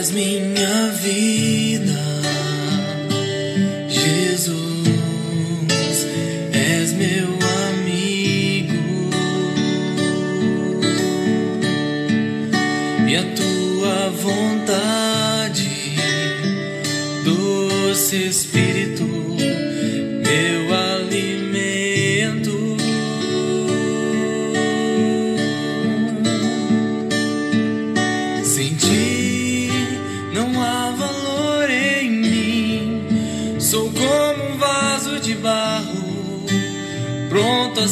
és 0.00 0.12
minha 0.12 0.88
vida, 1.02 1.59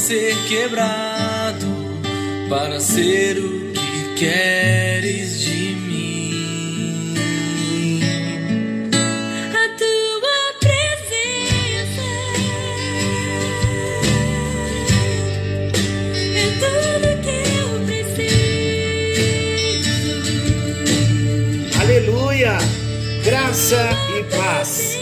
ser 0.08 0.34
quebrado 0.48 1.66
para 2.48 2.80
ser 2.80 3.36
o 3.36 3.72
que 3.74 4.14
queres 4.16 5.38
de 5.42 5.74
mim. 5.74 7.12
A 9.52 9.68
tua 9.76 10.54
presença 10.60 12.06
é 16.34 16.46
tudo 16.58 17.08
que 17.22 17.38
eu 17.60 17.68
preciso. 17.84 18.48
Aleluia! 21.82 22.56
Graça 23.26 23.90
e 24.18 24.24
paz. 24.34 24.96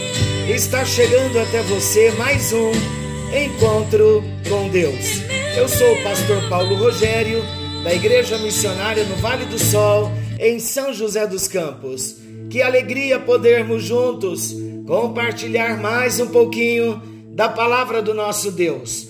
Está 0.49 0.83
chegando 0.83 1.39
até 1.39 1.61
você 1.61 2.11
mais 2.11 2.51
um 2.51 2.96
encontro 3.35 4.23
com 4.47 4.69
Deus. 4.69 5.21
Eu 5.57 5.67
sou 5.67 5.93
o 5.93 6.03
pastor 6.03 6.47
Paulo 6.49 6.75
Rogério, 6.75 7.41
da 7.83 7.93
Igreja 7.93 8.37
Missionária 8.37 9.03
no 9.03 9.15
Vale 9.17 9.45
do 9.45 9.59
Sol, 9.59 10.11
em 10.39 10.59
São 10.59 10.93
José 10.93 11.27
dos 11.27 11.47
Campos. 11.47 12.15
Que 12.49 12.61
alegria 12.61 13.19
podermos 13.19 13.83
juntos 13.83 14.55
compartilhar 14.85 15.77
mais 15.81 16.19
um 16.19 16.27
pouquinho 16.27 17.01
da 17.29 17.49
palavra 17.49 18.01
do 18.01 18.13
nosso 18.13 18.51
Deus. 18.51 19.07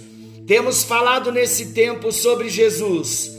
Temos 0.48 0.84
falado 0.84 1.32
nesse 1.32 1.68
tempo 1.68 2.12
sobre 2.12 2.50
Jesus. 2.50 3.32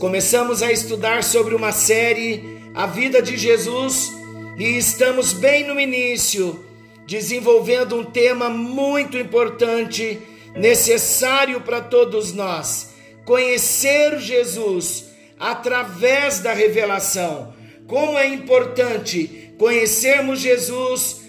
Começamos 0.00 0.62
a 0.62 0.72
estudar 0.72 1.22
sobre 1.22 1.54
uma 1.54 1.70
série, 1.70 2.42
a 2.74 2.86
vida 2.86 3.22
de 3.22 3.36
Jesus, 3.36 4.12
e 4.58 4.76
estamos 4.76 5.32
bem 5.32 5.66
no 5.66 5.78
início, 5.78 6.58
desenvolvendo 7.06 7.96
um 7.96 8.04
tema 8.04 8.48
muito 8.48 9.16
importante, 9.16 10.20
necessário 10.54 11.60
para 11.60 11.80
todos 11.80 12.32
nós: 12.32 12.94
conhecer 13.24 14.18
Jesus 14.18 15.10
através 15.38 16.40
da 16.40 16.52
revelação. 16.52 17.54
Como 17.86 18.16
é 18.16 18.26
importante 18.26 19.52
conhecermos 19.58 20.40
Jesus, 20.40 21.22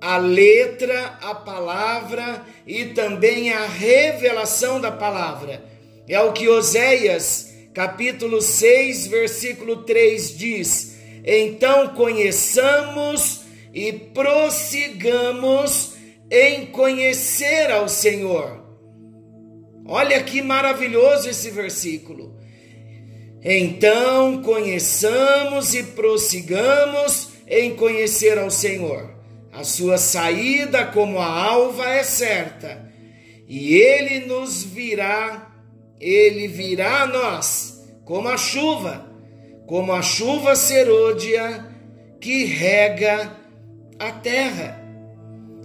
a 0.00 0.16
letra, 0.16 1.18
a 1.20 1.34
palavra 1.34 2.44
e 2.66 2.86
também 2.86 3.52
a 3.52 3.66
revelação 3.66 4.80
da 4.80 4.92
palavra. 4.92 5.64
É 6.08 6.20
o 6.20 6.32
que 6.32 6.48
Oséias, 6.48 7.52
capítulo 7.74 8.40
6, 8.40 9.06
versículo 9.08 9.84
3 9.84 10.38
diz: 10.38 10.96
Então 11.24 11.88
conheçamos 11.88 13.40
e 13.72 13.92
prossigamos 13.92 15.94
em 16.30 16.66
conhecer 16.66 17.70
ao 17.70 17.88
Senhor. 17.88 18.62
Olha 19.86 20.22
que 20.22 20.42
maravilhoso 20.42 21.30
esse 21.30 21.50
versículo. 21.50 22.36
Então 23.42 24.42
conheçamos 24.42 25.74
e 25.74 25.82
prossigamos 25.82 27.30
em 27.46 27.74
conhecer 27.74 28.38
ao 28.38 28.50
Senhor. 28.50 29.16
A 29.52 29.64
sua 29.64 29.96
saída 29.96 30.86
como 30.86 31.18
a 31.18 31.26
alva 31.26 31.88
é 31.88 32.02
certa, 32.02 32.86
e 33.48 33.74
ele 33.74 34.26
nos 34.26 34.62
virá, 34.62 35.50
ele 35.98 36.46
virá 36.46 37.02
a 37.02 37.06
nós 37.06 37.82
como 38.04 38.28
a 38.28 38.36
chuva, 38.36 39.10
como 39.66 39.92
a 39.92 40.02
chuva 40.02 40.54
serôdia 40.54 41.66
que 42.20 42.44
rega 42.44 43.37
a 43.98 44.12
terra. 44.12 44.80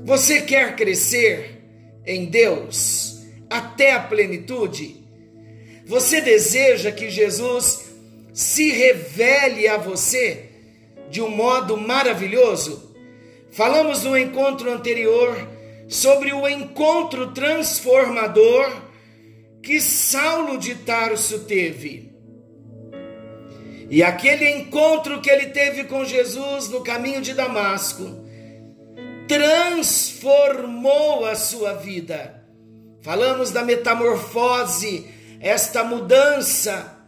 Você 0.03 0.41
quer 0.41 0.75
crescer 0.75 1.61
em 2.05 2.25
Deus 2.25 3.23
até 3.49 3.93
a 3.93 3.99
plenitude? 3.99 5.03
Você 5.85 6.21
deseja 6.21 6.91
que 6.91 7.09
Jesus 7.09 7.93
se 8.33 8.71
revele 8.71 9.67
a 9.67 9.77
você 9.77 10.49
de 11.09 11.21
um 11.21 11.29
modo 11.29 11.77
maravilhoso? 11.77 12.95
Falamos 13.51 14.03
no 14.03 14.17
encontro 14.17 14.71
anterior 14.71 15.37
sobre 15.87 16.33
o 16.33 16.47
encontro 16.47 17.33
transformador 17.33 18.71
que 19.61 19.79
Saulo 19.79 20.57
de 20.57 20.75
Tarso 20.75 21.39
teve. 21.41 22.11
E 23.89 24.01
aquele 24.01 24.49
encontro 24.49 25.21
que 25.21 25.29
ele 25.29 25.47
teve 25.47 25.83
com 25.83 26.03
Jesus 26.03 26.67
no 26.69 26.81
caminho 26.81 27.21
de 27.21 27.33
Damasco 27.33 28.22
transformou 29.33 31.25
a 31.25 31.33
sua 31.33 31.73
vida. 31.73 32.43
Falamos 33.01 33.49
da 33.49 33.63
metamorfose, 33.63 35.07
esta 35.39 35.83
mudança 35.83 36.99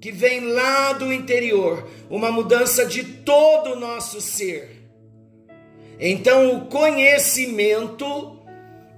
que 0.00 0.10
vem 0.10 0.46
lá 0.52 0.94
do 0.94 1.12
interior, 1.12 1.86
uma 2.08 2.32
mudança 2.32 2.86
de 2.86 3.04
todo 3.04 3.72
o 3.72 3.78
nosso 3.78 4.18
ser. 4.22 4.82
Então, 6.00 6.56
o 6.56 6.66
conhecimento 6.66 8.38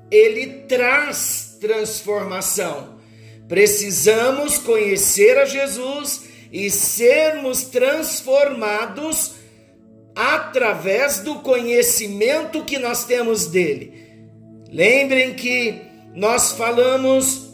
ele 0.09 0.47
traz 0.69 1.59
transformação. 1.61 3.01
Precisamos 3.49 4.59
conhecer 4.59 5.37
a 5.39 5.45
Jesus 5.45 6.25
e 6.53 6.71
sermos 6.71 7.65
transformados 7.65 9.36
através 10.17 11.21
do 11.21 11.41
conhecimento 11.41 12.65
que 12.65 12.79
nós 12.79 13.05
temos 13.05 13.47
dele. 13.47 13.93
Lembrem 14.73 15.35
que 15.35 15.83
nós 16.15 16.53
falamos 16.53 17.51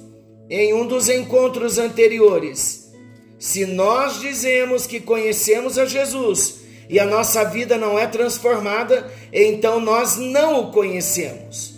em 0.48 0.72
um 0.72 0.86
dos 0.86 1.08
encontros 1.08 1.76
anteriores. 1.76 2.92
Se 3.36 3.66
nós 3.66 4.20
dizemos 4.20 4.86
que 4.86 5.00
conhecemos 5.00 5.76
a 5.76 5.84
Jesus 5.84 6.60
e 6.88 7.00
a 7.00 7.04
nossa 7.04 7.42
vida 7.44 7.76
não 7.76 7.98
é 7.98 8.06
transformada, 8.06 9.12
então 9.32 9.80
nós 9.80 10.16
não 10.16 10.60
o 10.60 10.70
conhecemos. 10.70 11.74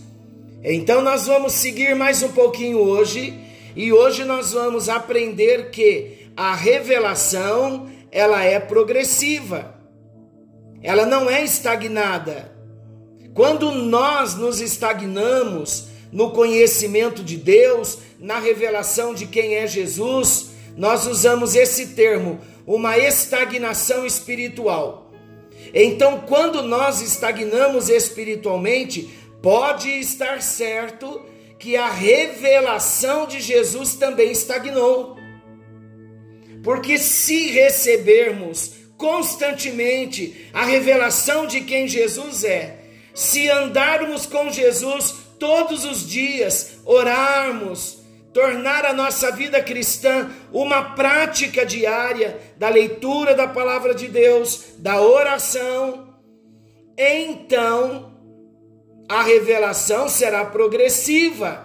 Então 0.63 1.01
nós 1.01 1.27
vamos 1.27 1.55
seguir 1.55 1.97
mais 1.97 2.23
um 2.23 2.33
pouquinho 2.33 2.79
hoje 2.79 3.33
e 3.75 3.91
hoje 3.91 4.25
nós 4.25 4.53
vamos 4.53 4.91
aprender 4.91 5.71
que 5.71 6.29
a 6.37 6.55
revelação 6.55 7.89
ela 8.11 8.45
é 8.45 8.61
progressiva. 8.61 9.74
Ela 10.85 11.07
não 11.07 11.31
é 11.31 11.43
estagnada. 11.43 12.53
Quando 13.33 13.73
nós 13.73 14.35
nos 14.35 14.61
estagnamos 14.61 15.87
no 16.13 16.31
conhecimento 16.31 17.25
de 17.25 17.39
Deus, 17.39 17.99
na 18.21 18.39
revelação 18.39 19.15
de 19.15 19.27
quem 19.27 19.55
é 19.55 19.67
Jesus, 19.67 20.51
nós 20.77 21.07
usamos 21.07 21.55
esse 21.57 21.95
termo, 21.95 22.39
uma 22.67 22.99
estagnação 22.99 24.05
espiritual. 24.05 25.11
Então, 25.73 26.21
quando 26.21 26.63
nós 26.63 27.01
estagnamos 27.01 27.89
espiritualmente, 27.89 29.09
pode 29.41 29.89
estar 29.89 30.43
certo 30.43 31.23
que 31.59 31.79
a 31.79 31.89
revelação 31.89 33.27
de 33.27 33.41
Jesus 33.41 33.95
também 33.95 34.33
estagnou. 34.33 35.17
Porque 36.63 36.99
se 36.99 37.51
recebermos 37.53 38.84
constantemente 38.97 40.49
a 40.53 40.65
revelação 40.65 41.47
de 41.47 41.61
quem 41.61 41.89
Jesus 41.89 42.45
é, 42.45 42.79
se 43.15 43.49
andarmos 43.49 44.27
com 44.27 44.51
Jesus 44.51 45.15
todos 45.39 45.85
os 45.85 46.09
dias, 46.09 46.79
orarmos, 46.85 48.03
tornar 48.33 48.85
a 48.85 48.93
nossa 48.93 49.31
vida 49.31 49.63
cristã 49.63 50.31
uma 50.53 50.95
prática 50.95 51.65
diária 51.65 52.41
da 52.57 52.69
leitura 52.69 53.35
da 53.35 53.47
palavra 53.47 53.95
de 53.95 54.09
Deus, 54.09 54.75
da 54.79 55.01
oração, 55.01 56.15
então 56.97 58.13
a 59.09 59.23
revelação 59.23 60.09
será 60.09 60.45
progressiva. 60.45 61.64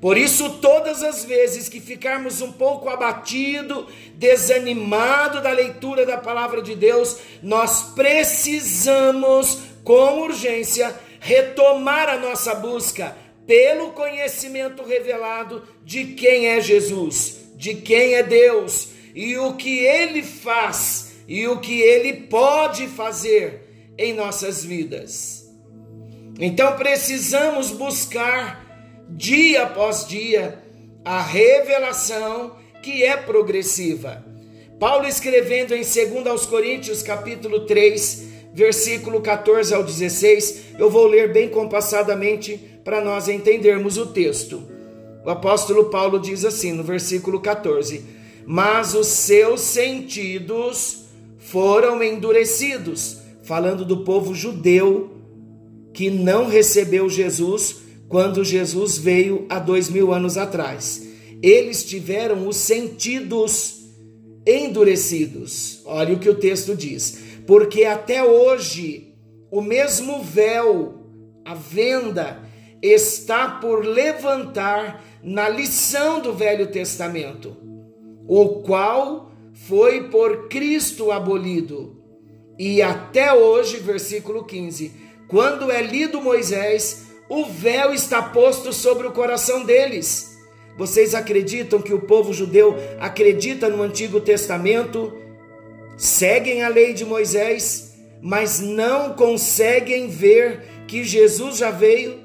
Por 0.00 0.16
isso, 0.16 0.58
todas 0.60 1.02
as 1.02 1.24
vezes 1.24 1.68
que 1.68 1.80
ficarmos 1.80 2.40
um 2.40 2.52
pouco 2.52 2.88
abatido, 2.88 3.86
desanimado 4.14 5.42
da 5.42 5.50
leitura 5.50 6.06
da 6.06 6.16
palavra 6.16 6.62
de 6.62 6.76
Deus, 6.76 7.18
nós 7.42 7.94
precisamos, 7.94 9.58
com 9.82 10.20
urgência, 10.20 10.94
retomar 11.18 12.08
a 12.08 12.16
nossa 12.16 12.54
busca 12.54 13.16
pelo 13.44 13.90
conhecimento 13.90 14.84
revelado 14.84 15.64
de 15.84 16.04
quem 16.14 16.46
é 16.46 16.60
Jesus, 16.60 17.48
de 17.56 17.74
quem 17.74 18.14
é 18.14 18.22
Deus 18.22 18.90
e 19.14 19.36
o 19.36 19.54
que 19.54 19.80
ele 19.80 20.22
faz 20.22 21.12
e 21.26 21.48
o 21.48 21.58
que 21.58 21.80
ele 21.80 22.28
pode 22.28 22.86
fazer 22.86 23.92
em 23.98 24.12
nossas 24.12 24.64
vidas. 24.64 25.44
Então 26.38 26.76
precisamos 26.76 27.70
buscar 27.70 28.67
dia 29.08 29.62
após 29.62 30.06
dia, 30.06 30.62
a 31.04 31.20
revelação 31.22 32.52
que 32.82 33.02
é 33.02 33.16
progressiva. 33.16 34.24
Paulo 34.78 35.06
escrevendo 35.06 35.74
em 35.74 35.82
2 35.82 36.26
aos 36.26 36.46
Coríntios, 36.46 37.02
capítulo 37.02 37.66
3, 37.66 38.28
versículo 38.54 39.20
14 39.20 39.74
ao 39.74 39.82
16, 39.82 40.74
eu 40.78 40.88
vou 40.88 41.06
ler 41.06 41.32
bem 41.32 41.48
compassadamente 41.48 42.60
para 42.84 43.00
nós 43.00 43.28
entendermos 43.28 43.96
o 43.96 44.06
texto. 44.06 44.62
O 45.24 45.30
apóstolo 45.30 45.86
Paulo 45.86 46.18
diz 46.18 46.44
assim 46.44 46.72
no 46.72 46.84
versículo 46.84 47.40
14: 47.40 48.04
Mas 48.46 48.94
os 48.94 49.08
seus 49.08 49.60
sentidos 49.60 51.04
foram 51.38 52.02
endurecidos, 52.02 53.18
falando 53.42 53.84
do 53.84 54.04
povo 54.04 54.34
judeu 54.34 55.10
que 55.92 56.10
não 56.10 56.46
recebeu 56.46 57.08
Jesus 57.08 57.87
quando 58.08 58.44
Jesus 58.44 58.98
veio 58.98 59.46
há 59.48 59.58
dois 59.58 59.88
mil 59.88 60.12
anos 60.12 60.36
atrás. 60.36 61.06
Eles 61.42 61.84
tiveram 61.84 62.48
os 62.48 62.56
sentidos 62.56 63.78
endurecidos. 64.46 65.82
Olha 65.84 66.14
o 66.14 66.18
que 66.18 66.28
o 66.28 66.34
texto 66.34 66.74
diz. 66.74 67.18
Porque 67.46 67.84
até 67.84 68.24
hoje 68.24 69.14
o 69.50 69.60
mesmo 69.60 70.22
véu, 70.22 70.94
a 71.44 71.54
venda, 71.54 72.42
está 72.82 73.48
por 73.48 73.84
levantar 73.84 75.04
na 75.22 75.48
lição 75.48 76.20
do 76.20 76.32
Velho 76.32 76.68
Testamento, 76.68 77.56
o 78.26 78.62
qual 78.62 79.32
foi 79.52 80.08
por 80.08 80.48
Cristo 80.48 81.10
abolido. 81.10 81.96
E 82.58 82.82
até 82.82 83.32
hoje, 83.32 83.78
versículo 83.78 84.44
15, 84.44 84.92
quando 85.28 85.70
é 85.70 85.82
lido 85.82 86.20
Moisés, 86.20 87.07
o 87.28 87.44
véu 87.44 87.92
está 87.92 88.22
posto 88.22 88.72
sobre 88.72 89.06
o 89.06 89.12
coração 89.12 89.64
deles. 89.64 90.36
Vocês 90.76 91.14
acreditam 91.14 91.82
que 91.82 91.92
o 91.92 92.00
povo 92.00 92.32
judeu 92.32 92.76
acredita 93.00 93.68
no 93.68 93.82
Antigo 93.82 94.20
Testamento, 94.20 95.12
seguem 95.96 96.62
a 96.62 96.68
lei 96.68 96.94
de 96.94 97.04
Moisés, 97.04 97.94
mas 98.22 98.60
não 98.60 99.12
conseguem 99.12 100.08
ver 100.08 100.84
que 100.86 101.04
Jesus 101.04 101.58
já 101.58 101.70
veio? 101.70 102.20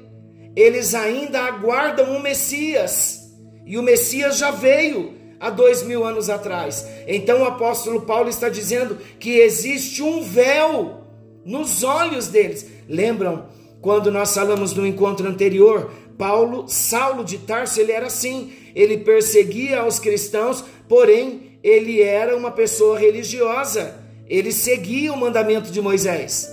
Eles 0.56 0.94
ainda 0.94 1.40
aguardam 1.40 2.16
o 2.16 2.22
Messias, 2.22 3.20
e 3.66 3.76
o 3.76 3.82
Messias 3.82 4.38
já 4.38 4.52
veio 4.52 5.14
há 5.40 5.50
dois 5.50 5.82
mil 5.82 6.04
anos 6.04 6.30
atrás. 6.30 6.86
Então 7.06 7.42
o 7.42 7.44
apóstolo 7.44 8.02
Paulo 8.02 8.28
está 8.28 8.48
dizendo 8.48 8.96
que 9.18 9.38
existe 9.38 10.02
um 10.02 10.22
véu 10.22 11.00
nos 11.44 11.82
olhos 11.82 12.28
deles. 12.28 12.66
Lembram 12.88 13.48
quando 13.84 14.10
nós 14.10 14.32
falamos 14.32 14.72
no 14.72 14.86
encontro 14.86 15.28
anterior, 15.28 15.92
Paulo, 16.16 16.64
Saulo 16.66 17.22
de 17.22 17.36
Tarso, 17.36 17.78
ele 17.78 17.92
era 17.92 18.06
assim, 18.06 18.50
ele 18.74 18.96
perseguia 18.96 19.84
os 19.84 19.98
cristãos, 19.98 20.64
porém 20.88 21.58
ele 21.62 22.00
era 22.00 22.34
uma 22.34 22.50
pessoa 22.50 22.98
religiosa, 22.98 23.94
ele 24.26 24.52
seguia 24.52 25.12
o 25.12 25.18
mandamento 25.18 25.70
de 25.70 25.82
Moisés. 25.82 26.48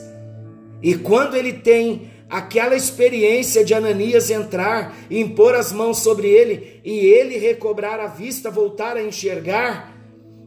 E 0.84 0.94
quando 0.96 1.38
ele 1.38 1.54
tem 1.54 2.12
aquela 2.30 2.76
experiência 2.76 3.64
de 3.64 3.74
Ananias 3.74 4.30
entrar 4.30 4.94
e 5.10 5.22
impor 5.22 5.56
as 5.56 5.72
mãos 5.72 6.00
sobre 6.00 6.28
ele 6.28 6.82
e 6.84 7.00
ele 7.00 7.38
recobrar 7.38 8.02
a 8.02 8.08
vista, 8.08 8.52
voltar 8.52 8.98
a 8.98 9.02
enxergar, 9.02 9.98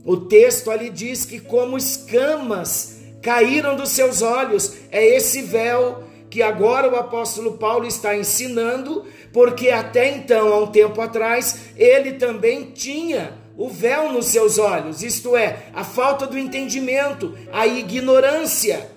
o 0.05 0.19
texto 0.19 0.71
ali 0.71 0.91
diz 0.91 1.25
que 1.25 1.41
como 1.41 1.79
escamas 1.79 2.99
caíram 3.23 3.75
dos 3.75 3.89
seus 3.89 4.21
olhos, 4.21 4.75
é 4.93 5.17
esse 5.17 5.41
véu 5.41 6.13
que 6.35 6.43
agora 6.43 6.91
o 6.91 6.97
apóstolo 6.97 7.53
Paulo 7.59 7.87
está 7.87 8.17
ensinando, 8.17 9.05
porque 9.33 9.71
até 9.71 10.11
então, 10.11 10.53
há 10.53 10.59
um 10.59 10.67
tempo 10.67 11.01
atrás, 11.01 11.67
ele 11.77 12.15
também 12.15 12.73
tinha 12.73 13.39
o 13.57 13.69
véu 13.69 14.11
nos 14.11 14.27
seus 14.27 14.59
olhos, 14.59 15.01
isto 15.01 15.37
é, 15.37 15.67
a 15.73 15.85
falta 15.85 16.27
do 16.27 16.37
entendimento, 16.37 17.39
a 17.53 17.69
ignorância. 17.69 18.91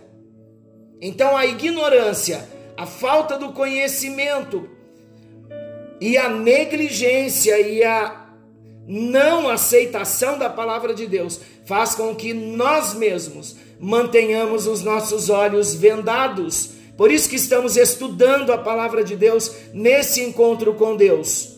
Então, 0.99 1.37
a 1.37 1.45
ignorância, 1.45 2.43
a 2.75 2.87
falta 2.87 3.37
do 3.37 3.53
conhecimento 3.53 4.67
e 6.01 6.17
a 6.17 6.29
negligência 6.29 7.59
e 7.59 7.83
a 7.83 8.31
não 8.87 9.47
aceitação 9.47 10.39
da 10.39 10.49
palavra 10.49 10.91
de 10.91 11.05
Deus 11.05 11.39
faz 11.67 11.93
com 11.93 12.15
que 12.15 12.33
nós 12.33 12.95
mesmos 12.95 13.55
mantenhamos 13.79 14.65
os 14.65 14.81
nossos 14.81 15.29
olhos 15.29 15.75
vendados 15.75 16.76
por 16.97 17.11
isso 17.11 17.29
que 17.29 17.35
estamos 17.35 17.77
estudando 17.77 18.51
a 18.51 18.57
palavra 18.57 19.03
de 19.03 19.15
Deus 19.15 19.51
nesse 19.71 20.21
encontro 20.21 20.73
com 20.73 20.95
Deus. 20.95 21.55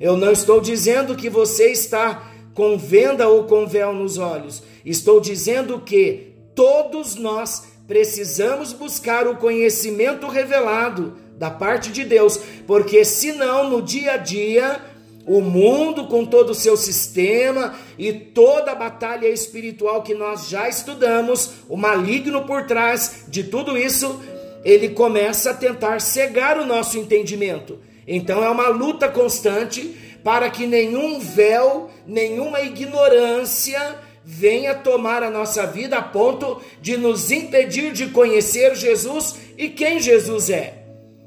Eu 0.00 0.16
não 0.16 0.32
estou 0.32 0.60
dizendo 0.60 1.14
que 1.14 1.30
você 1.30 1.70
está 1.70 2.30
com 2.52 2.76
venda 2.76 3.28
ou 3.28 3.44
com 3.44 3.66
véu 3.66 3.92
nos 3.92 4.18
olhos. 4.18 4.62
Estou 4.84 5.20
dizendo 5.20 5.80
que 5.80 6.34
todos 6.54 7.14
nós 7.14 7.62
precisamos 7.86 8.72
buscar 8.72 9.28
o 9.28 9.36
conhecimento 9.36 10.26
revelado 10.26 11.16
da 11.38 11.50
parte 11.50 11.90
de 11.90 12.04
Deus, 12.04 12.38
porque 12.66 13.04
senão 13.04 13.70
no 13.70 13.82
dia 13.82 14.12
a 14.12 14.16
dia 14.16 14.80
o 15.26 15.40
mundo 15.40 16.06
com 16.06 16.24
todo 16.24 16.50
o 16.50 16.54
seu 16.54 16.76
sistema 16.76 17.74
e 17.98 18.12
toda 18.12 18.72
a 18.72 18.74
batalha 18.74 19.26
espiritual 19.26 20.02
que 20.02 20.14
nós 20.14 20.48
já 20.48 20.68
estudamos, 20.68 21.50
o 21.68 21.76
maligno 21.76 22.44
por 22.44 22.66
trás 22.66 23.24
de 23.28 23.44
tudo 23.44 23.76
isso 23.76 24.20
ele 24.64 24.88
começa 24.90 25.50
a 25.50 25.54
tentar 25.54 26.00
cegar 26.00 26.58
o 26.58 26.66
nosso 26.66 26.98
entendimento. 26.98 27.78
Então 28.06 28.42
é 28.42 28.48
uma 28.48 28.68
luta 28.68 29.08
constante 29.08 29.94
para 30.24 30.48
que 30.48 30.66
nenhum 30.66 31.20
véu, 31.20 31.90
nenhuma 32.06 32.60
ignorância 32.62 33.98
venha 34.24 34.74
tomar 34.74 35.22
a 35.22 35.30
nossa 35.30 35.66
vida 35.66 35.98
a 35.98 36.02
ponto 36.02 36.62
de 36.80 36.96
nos 36.96 37.30
impedir 37.30 37.92
de 37.92 38.06
conhecer 38.06 38.74
Jesus 38.74 39.36
e 39.58 39.68
quem 39.68 40.00
Jesus 40.00 40.48
é. 40.48 40.82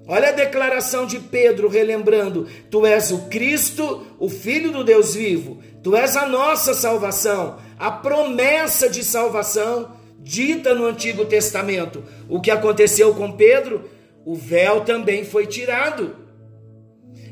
Olha 0.08 0.30
a 0.30 0.34
declaração 0.34 1.06
de 1.06 1.20
Pedro 1.20 1.68
relembrando: 1.68 2.48
Tu 2.72 2.86
és 2.86 3.12
o 3.12 3.28
Cristo, 3.28 4.08
o 4.18 4.30
Filho 4.30 4.72
do 4.72 4.84
Deus 4.84 5.14
vivo, 5.14 5.60
tu 5.84 5.96
és 5.96 6.16
a 6.16 6.26
nossa 6.26 6.74
salvação, 6.74 7.58
a 7.78 7.92
promessa 7.92 8.90
de 8.90 9.04
salvação 9.04 9.92
dita 10.28 10.76
no 10.76 10.86
Antigo 10.86 11.26
Testamento. 11.26 12.04
O 12.28 12.42
que 12.42 12.52
aconteceu 12.52 13.16
com 13.16 13.32
Pedro? 13.32 13.90
O 14.26 14.36
véu 14.36 14.82
também 14.82 15.24
foi 15.24 15.48
tirado. 15.48 16.16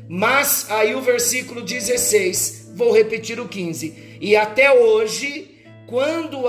Mas 0.08 0.66
aí 0.70 0.94
o 0.94 1.02
versículo 1.02 1.62
16, 1.62 2.72
vou 2.74 2.92
repetir 2.92 3.38
o 3.38 3.48
15. 3.48 4.18
E 4.20 4.34
até 4.34 4.72
hoje, 4.72 5.50
quando, 5.86 6.42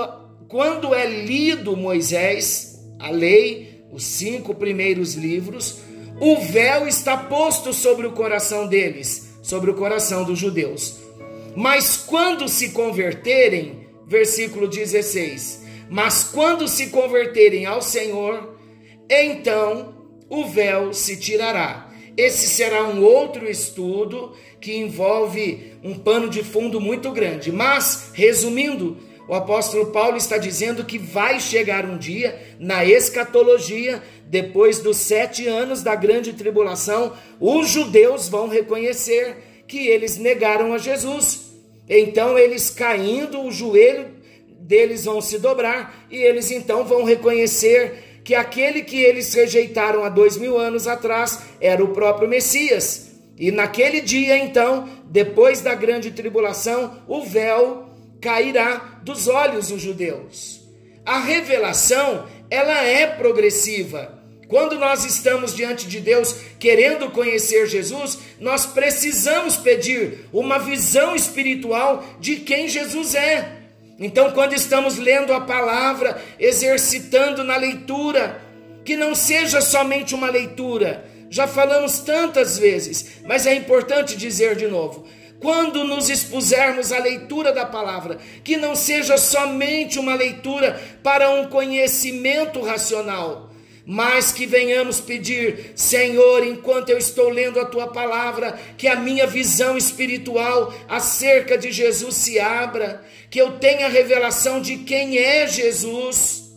quando 0.48 0.94
é 0.94 1.06
lido 1.06 1.76
Moisés, 1.76 2.80
a 2.98 3.10
lei, 3.10 3.84
os 3.92 4.04
cinco 4.04 4.54
primeiros 4.54 5.14
livros, 5.14 5.80
o 6.20 6.36
véu 6.36 6.88
está 6.88 7.16
posto 7.16 7.72
sobre 7.72 8.06
o 8.06 8.12
coração 8.12 8.66
deles, 8.66 9.34
sobre 9.42 9.70
o 9.70 9.74
coração 9.74 10.24
dos 10.24 10.38
judeus. 10.38 10.98
Mas 11.54 11.96
quando 11.96 12.48
se 12.48 12.70
converterem, 12.70 13.86
versículo 14.06 14.66
16, 14.66 15.67
mas 15.90 16.24
quando 16.24 16.68
se 16.68 16.88
converterem 16.88 17.66
ao 17.66 17.80
Senhor, 17.80 18.58
então 19.08 19.94
o 20.28 20.44
véu 20.46 20.92
se 20.92 21.16
tirará. 21.16 21.88
Esse 22.16 22.48
será 22.48 22.82
um 22.84 23.02
outro 23.02 23.48
estudo 23.48 24.32
que 24.60 24.76
envolve 24.76 25.74
um 25.84 25.96
pano 25.96 26.28
de 26.28 26.42
fundo 26.42 26.80
muito 26.80 27.12
grande. 27.12 27.52
Mas, 27.52 28.10
resumindo, 28.12 28.96
o 29.28 29.34
apóstolo 29.34 29.92
Paulo 29.92 30.16
está 30.16 30.36
dizendo 30.36 30.84
que 30.84 30.98
vai 30.98 31.38
chegar 31.38 31.84
um 31.84 31.96
dia, 31.96 32.56
na 32.58 32.84
escatologia, 32.84 34.02
depois 34.26 34.80
dos 34.80 34.96
sete 34.96 35.46
anos 35.46 35.82
da 35.82 35.94
grande 35.94 36.32
tribulação, 36.32 37.12
os 37.38 37.68
judeus 37.68 38.28
vão 38.28 38.48
reconhecer 38.48 39.36
que 39.68 39.86
eles 39.86 40.16
negaram 40.16 40.72
a 40.72 40.78
Jesus. 40.78 41.52
Então, 41.88 42.36
eles 42.36 42.68
caindo 42.68 43.42
o 43.42 43.52
joelho 43.52 44.17
deles 44.68 45.06
vão 45.06 45.20
se 45.22 45.38
dobrar 45.38 46.06
e 46.10 46.16
eles 46.16 46.50
então 46.50 46.84
vão 46.84 47.02
reconhecer 47.02 48.20
que 48.22 48.34
aquele 48.34 48.82
que 48.82 48.98
eles 48.98 49.32
rejeitaram 49.32 50.04
há 50.04 50.10
dois 50.10 50.36
mil 50.36 50.58
anos 50.58 50.86
atrás 50.86 51.40
era 51.58 51.82
o 51.82 51.94
próprio 51.94 52.28
Messias. 52.28 53.08
E 53.38 53.50
naquele 53.50 54.02
dia, 54.02 54.36
então, 54.36 54.86
depois 55.06 55.62
da 55.62 55.74
grande 55.74 56.10
tribulação, 56.10 57.02
o 57.08 57.24
véu 57.24 57.88
cairá 58.20 59.00
dos 59.02 59.28
olhos 59.28 59.68
dos 59.68 59.80
judeus. 59.80 60.60
A 61.06 61.18
revelação, 61.20 62.26
ela 62.50 62.84
é 62.84 63.06
progressiva. 63.06 64.18
Quando 64.48 64.78
nós 64.78 65.04
estamos 65.04 65.54
diante 65.54 65.86
de 65.86 66.00
Deus 66.00 66.34
querendo 66.58 67.10
conhecer 67.10 67.66
Jesus, 67.66 68.18
nós 68.38 68.66
precisamos 68.66 69.56
pedir 69.56 70.26
uma 70.32 70.58
visão 70.58 71.14
espiritual 71.14 72.04
de 72.20 72.36
quem 72.36 72.68
Jesus 72.68 73.14
é. 73.14 73.58
Então, 73.98 74.30
quando 74.30 74.52
estamos 74.52 74.96
lendo 74.96 75.32
a 75.32 75.40
palavra, 75.40 76.22
exercitando 76.38 77.42
na 77.42 77.56
leitura, 77.56 78.40
que 78.84 78.96
não 78.96 79.14
seja 79.14 79.60
somente 79.60 80.14
uma 80.14 80.30
leitura, 80.30 81.04
já 81.28 81.46
falamos 81.46 81.98
tantas 81.98 82.58
vezes, 82.58 83.20
mas 83.26 83.46
é 83.46 83.54
importante 83.54 84.16
dizer 84.16 84.54
de 84.54 84.68
novo: 84.68 85.04
quando 85.40 85.84
nos 85.84 86.08
expusermos 86.08 86.92
à 86.92 86.98
leitura 86.98 87.52
da 87.52 87.66
palavra, 87.66 88.18
que 88.44 88.56
não 88.56 88.74
seja 88.74 89.18
somente 89.18 89.98
uma 89.98 90.14
leitura 90.14 90.80
para 91.02 91.30
um 91.30 91.48
conhecimento 91.48 92.60
racional, 92.60 93.47
mas 93.90 94.30
que 94.30 94.44
venhamos 94.44 95.00
pedir, 95.00 95.72
Senhor, 95.74 96.46
enquanto 96.46 96.90
eu 96.90 96.98
estou 96.98 97.30
lendo 97.30 97.58
a 97.58 97.64
tua 97.64 97.86
palavra, 97.86 98.52
que 98.76 98.86
a 98.86 98.96
minha 98.96 99.26
visão 99.26 99.78
espiritual 99.78 100.74
acerca 100.86 101.56
de 101.56 101.72
Jesus 101.72 102.14
se 102.14 102.38
abra, 102.38 103.02
que 103.30 103.40
eu 103.40 103.52
tenha 103.52 103.88
revelação 103.88 104.60
de 104.60 104.76
quem 104.76 105.16
é 105.16 105.46
Jesus 105.46 106.52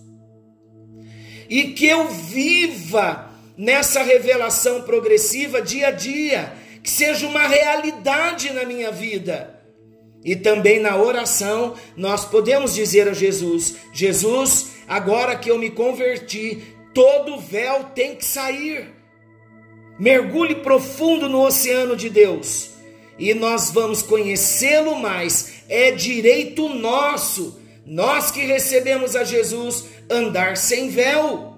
e 1.49 1.69
que 1.69 1.87
eu 1.87 2.09
viva 2.09 3.31
nessa 3.57 4.03
revelação 4.03 4.81
progressiva 4.81 5.61
dia 5.61 5.87
a 5.87 5.91
dia 5.91 6.51
que 6.83 6.91
seja 6.91 7.25
uma 7.25 7.47
realidade 7.47 8.51
na 8.51 8.65
minha 8.65 8.91
vida. 8.91 9.57
E 10.25 10.35
também 10.35 10.81
na 10.81 10.97
oração, 10.97 11.75
nós 11.95 12.25
podemos 12.25 12.73
dizer 12.73 13.07
a 13.07 13.13
Jesus: 13.13 13.77
Jesus, 13.93 14.71
agora 14.85 15.37
que 15.37 15.49
eu 15.49 15.57
me 15.57 15.69
converti, 15.69 16.80
todo 16.93 17.39
véu 17.39 17.85
tem 17.95 18.15
que 18.15 18.25
sair. 18.25 18.89
Mergulhe 19.99 20.55
profundo 20.55 21.29
no 21.29 21.45
oceano 21.45 21.95
de 21.95 22.09
Deus 22.09 22.71
e 23.21 23.35
nós 23.35 23.69
vamos 23.69 24.01
conhecê-lo 24.01 24.95
mais. 24.95 25.61
É 25.69 25.91
direito 25.91 26.67
nosso, 26.69 27.61
nós 27.85 28.31
que 28.31 28.41
recebemos 28.41 29.15
a 29.15 29.23
Jesus, 29.23 29.85
andar 30.09 30.57
sem 30.57 30.89
véu. 30.89 31.55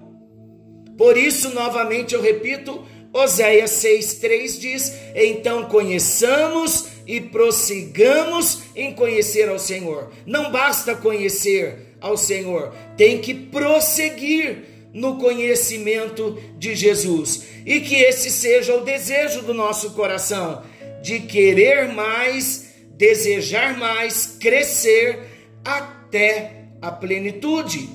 Por 0.98 1.16
isso, 1.16 1.54
novamente 1.54 2.14
eu 2.14 2.20
repito, 2.20 2.84
Oséias 3.12 3.70
6,3 3.82 4.60
diz: 4.60 4.92
Então 5.14 5.64
conheçamos 5.64 6.88
e 7.06 7.20
prossigamos 7.20 8.62
em 8.76 8.92
conhecer 8.92 9.48
ao 9.48 9.58
Senhor. 9.58 10.12
Não 10.26 10.52
basta 10.52 10.94
conhecer 10.94 11.96
ao 12.00 12.16
Senhor, 12.16 12.74
tem 12.96 13.20
que 13.22 13.32
prosseguir 13.32 14.73
no 14.94 15.18
conhecimento 15.18 16.38
de 16.56 16.76
Jesus. 16.76 17.48
E 17.66 17.80
que 17.80 17.96
esse 17.96 18.30
seja 18.30 18.76
o 18.76 18.84
desejo 18.84 19.42
do 19.42 19.52
nosso 19.52 19.90
coração, 19.90 20.62
de 21.02 21.20
querer 21.20 21.88
mais, 21.88 22.72
desejar 22.96 23.76
mais, 23.76 24.36
crescer 24.40 25.18
até 25.64 26.68
a 26.80 26.92
plenitude. 26.92 27.88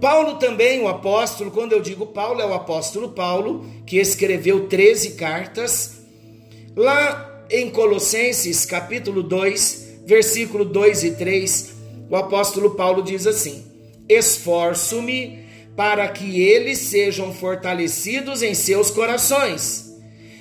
Paulo 0.00 0.36
também, 0.36 0.80
o 0.80 0.88
apóstolo, 0.88 1.50
quando 1.50 1.72
eu 1.72 1.80
digo 1.80 2.06
Paulo, 2.06 2.40
é 2.40 2.46
o 2.46 2.54
apóstolo 2.54 3.10
Paulo, 3.10 3.64
que 3.86 3.98
escreveu 3.98 4.68
13 4.68 5.12
cartas. 5.12 6.02
Lá 6.74 7.46
em 7.50 7.70
Colossenses, 7.70 8.64
capítulo 8.64 9.22
2, 9.22 10.02
versículo 10.06 10.64
2 10.64 11.04
e 11.04 11.10
3, 11.12 11.74
o 12.10 12.16
apóstolo 12.16 12.70
Paulo 12.74 13.02
diz 13.02 13.26
assim: 13.26 13.73
Esforço-me 14.08 15.44
para 15.76 16.06
que 16.08 16.40
eles 16.40 16.78
sejam 16.78 17.32
fortalecidos 17.32 18.42
em 18.42 18.54
seus 18.54 18.90
corações, 18.90 19.92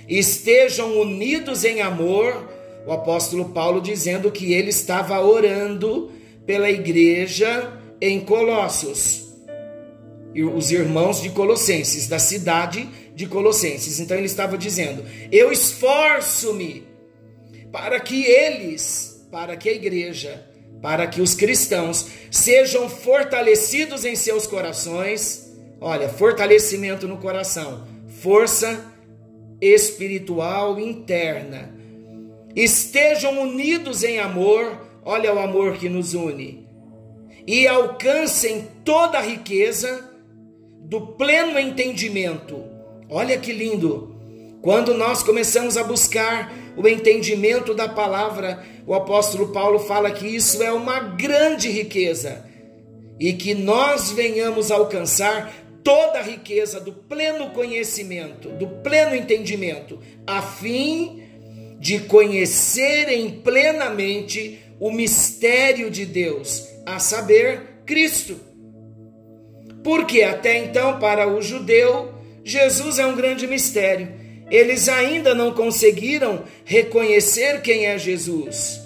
estejam 0.08 1.00
unidos 1.00 1.64
em 1.64 1.82
amor. 1.82 2.52
O 2.86 2.92
apóstolo 2.92 3.50
Paulo 3.50 3.82
dizendo 3.82 4.30
que 4.30 4.54
ele 4.54 4.70
estava 4.70 5.20
orando 5.22 6.12
pela 6.46 6.70
igreja 6.70 7.80
em 8.02 8.20
Colossos 8.20 9.24
os 10.42 10.72
irmãos 10.72 11.22
de 11.22 11.30
Colossenses, 11.30 12.08
da 12.08 12.18
cidade 12.18 12.88
de 13.14 13.28
Colossenses. 13.28 14.00
Então 14.00 14.18
ele 14.18 14.26
estava 14.26 14.58
dizendo: 14.58 15.06
Eu 15.32 15.52
esforço-me 15.52 16.88
para 17.72 18.00
que 18.00 18.24
eles, 18.24 19.28
para 19.32 19.56
que 19.56 19.70
a 19.70 19.74
igreja, 19.74 20.44
para 20.84 21.08
que 21.08 21.22
os 21.22 21.34
cristãos 21.34 22.08
sejam 22.30 22.90
fortalecidos 22.90 24.04
em 24.04 24.18
seus 24.18 24.46
corações. 24.46 25.50
Olha, 25.80 26.10
fortalecimento 26.10 27.08
no 27.08 27.20
coração, 27.20 27.88
força 28.22 28.94
espiritual 29.62 30.78
interna. 30.78 31.74
Estejam 32.54 33.44
unidos 33.44 34.04
em 34.04 34.20
amor, 34.20 34.86
olha 35.06 35.34
o 35.34 35.40
amor 35.40 35.78
que 35.78 35.88
nos 35.88 36.14
une, 36.14 36.68
e 37.48 37.66
alcancem 37.66 38.68
toda 38.84 39.20
a 39.20 39.22
riqueza 39.22 40.12
do 40.82 41.00
pleno 41.00 41.58
entendimento. 41.58 42.62
Olha 43.10 43.38
que 43.38 43.54
lindo! 43.54 44.14
Quando 44.62 44.94
nós 44.94 45.24
começamos 45.24 45.78
a 45.78 45.84
buscar 45.84 46.54
o 46.76 46.88
entendimento 46.88 47.74
da 47.74 47.88
palavra, 47.88 48.64
o 48.86 48.94
apóstolo 48.94 49.50
Paulo 49.50 49.80
fala 49.80 50.12
que 50.12 50.28
isso 50.28 50.62
é 50.62 50.72
uma 50.72 51.00
grande 51.00 51.70
riqueza 51.70 52.46
e 53.20 53.34
que 53.34 53.54
nós 53.54 54.12
venhamos 54.12 54.72
alcançar 54.72 55.54
toda 55.84 56.20
a 56.20 56.24
riqueza 56.24 56.80
do 56.80 56.94
pleno 56.94 57.52
conhecimento, 57.52 58.50
do 58.50 58.68
pleno 58.68 59.16
entendimento, 59.16 60.00
a 60.26 60.42
fim 60.42 61.24
de 61.80 62.00
conhecerem 62.00 63.42
plenamente 63.44 64.60
o 64.80 64.92
mistério 64.92 65.92
de 65.92 66.06
Deus, 66.06 66.68
a 66.86 67.00
saber, 67.00 67.82
Cristo 67.86 68.54
porque 69.84 70.24
até 70.24 70.58
então, 70.58 70.98
para 70.98 71.28
o 71.28 71.42
judeu, 71.42 72.14
Jesus 72.44 72.98
é 72.98 73.06
um 73.06 73.16
grande 73.16 73.46
mistério. 73.46 74.23
Eles 74.50 74.88
ainda 74.90 75.34
não 75.34 75.52
conseguiram 75.52 76.44
reconhecer 76.66 77.62
quem 77.62 77.86
é 77.86 77.98
Jesus. 77.98 78.82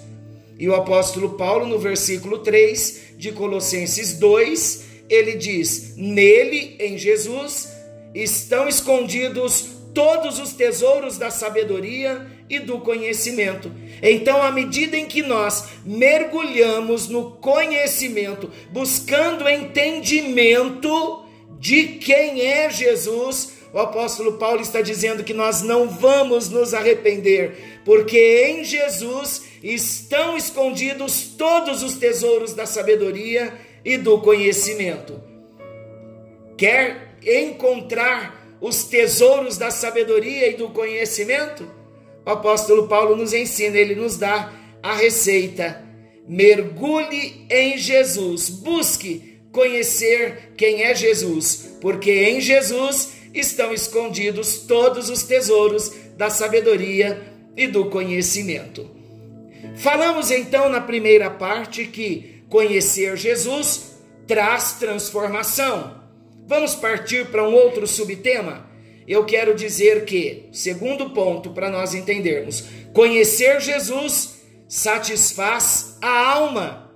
E 0.58 0.68
o 0.68 0.74
apóstolo 0.74 1.30
Paulo, 1.30 1.66
no 1.66 1.78
versículo 1.78 2.38
3 2.38 3.14
de 3.16 3.32
Colossenses 3.32 4.18
2, 4.18 4.84
ele 5.08 5.36
diz: 5.36 5.94
Nele, 5.96 6.76
em 6.80 6.98
Jesus, 6.98 7.68
estão 8.14 8.68
escondidos 8.68 9.78
todos 9.94 10.38
os 10.38 10.52
tesouros 10.52 11.18
da 11.18 11.30
sabedoria 11.30 12.26
e 12.48 12.58
do 12.58 12.78
conhecimento. 12.78 13.70
Então, 14.02 14.42
à 14.42 14.50
medida 14.50 14.96
em 14.96 15.06
que 15.06 15.22
nós 15.22 15.64
mergulhamos 15.84 17.08
no 17.08 17.32
conhecimento, 17.32 18.50
buscando 18.70 19.48
entendimento 19.48 21.24
de 21.58 21.84
quem 21.98 22.42
é 22.42 22.70
Jesus, 22.70 23.57
o 23.72 23.78
apóstolo 23.78 24.34
Paulo 24.34 24.60
está 24.60 24.80
dizendo 24.80 25.24
que 25.24 25.34
nós 25.34 25.62
não 25.62 25.88
vamos 25.88 26.48
nos 26.48 26.72
arrepender, 26.74 27.80
porque 27.84 28.46
em 28.46 28.64
Jesus 28.64 29.42
estão 29.62 30.36
escondidos 30.36 31.34
todos 31.36 31.82
os 31.82 31.94
tesouros 31.94 32.54
da 32.54 32.66
sabedoria 32.66 33.52
e 33.84 33.96
do 33.96 34.20
conhecimento. 34.20 35.22
Quer 36.56 37.16
encontrar 37.24 38.56
os 38.60 38.84
tesouros 38.84 39.56
da 39.56 39.70
sabedoria 39.70 40.48
e 40.48 40.54
do 40.54 40.70
conhecimento? 40.70 41.78
o 42.28 42.30
apóstolo 42.30 42.86
Paulo 42.86 43.16
nos 43.16 43.32
ensina, 43.32 43.78
ele 43.78 43.94
nos 43.94 44.18
dá 44.18 44.52
a 44.82 44.94
receita. 44.94 45.82
Mergulhe 46.28 47.46
em 47.48 47.78
Jesus, 47.78 48.50
busque 48.50 49.38
conhecer 49.50 50.52
quem 50.54 50.82
é 50.82 50.94
Jesus, 50.94 51.78
porque 51.80 52.12
em 52.12 52.38
Jesus 52.38 53.12
estão 53.34 53.72
escondidos 53.72 54.58
todos 54.66 55.10
os 55.10 55.22
tesouros 55.22 55.92
da 56.16 56.30
sabedoria 56.30 57.22
e 57.56 57.66
do 57.66 57.86
conhecimento. 57.86 58.90
Falamos 59.76 60.30
então 60.30 60.68
na 60.68 60.80
primeira 60.80 61.30
parte 61.30 61.84
que 61.84 62.42
conhecer 62.48 63.16
Jesus 63.16 63.98
traz 64.26 64.72
transformação. 64.74 65.98
Vamos 66.46 66.74
partir 66.74 67.26
para 67.26 67.48
um 67.48 67.54
outro 67.54 67.86
subtema? 67.86 68.68
eu 69.08 69.24
quero 69.24 69.54
dizer 69.54 70.04
que, 70.04 70.50
segundo 70.52 71.10
ponto 71.10 71.50
para 71.50 71.70
nós 71.70 71.94
entendermos, 71.94 72.64
conhecer 72.92 73.58
Jesus 73.58 74.42
satisfaz 74.68 75.96
a 76.02 76.32
alma. 76.34 76.92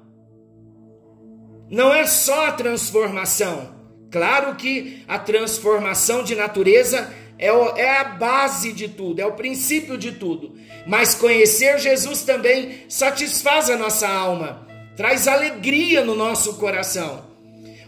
Não 1.70 1.92
é 1.92 2.06
só 2.06 2.48
a 2.48 2.52
transformação. 2.52 3.81
Claro 4.12 4.54
que 4.56 5.02
a 5.08 5.18
transformação 5.18 6.22
de 6.22 6.36
natureza 6.36 7.10
é, 7.38 7.48
é 7.48 7.96
a 7.96 8.04
base 8.04 8.70
de 8.70 8.86
tudo, 8.86 9.20
é 9.20 9.26
o 9.26 9.32
princípio 9.32 9.96
de 9.96 10.12
tudo. 10.12 10.54
Mas 10.86 11.14
conhecer 11.14 11.78
Jesus 11.78 12.22
também 12.22 12.84
satisfaz 12.90 13.70
a 13.70 13.76
nossa 13.76 14.06
alma, 14.06 14.68
traz 14.96 15.26
alegria 15.26 16.04
no 16.04 16.14
nosso 16.14 16.54
coração. 16.54 17.24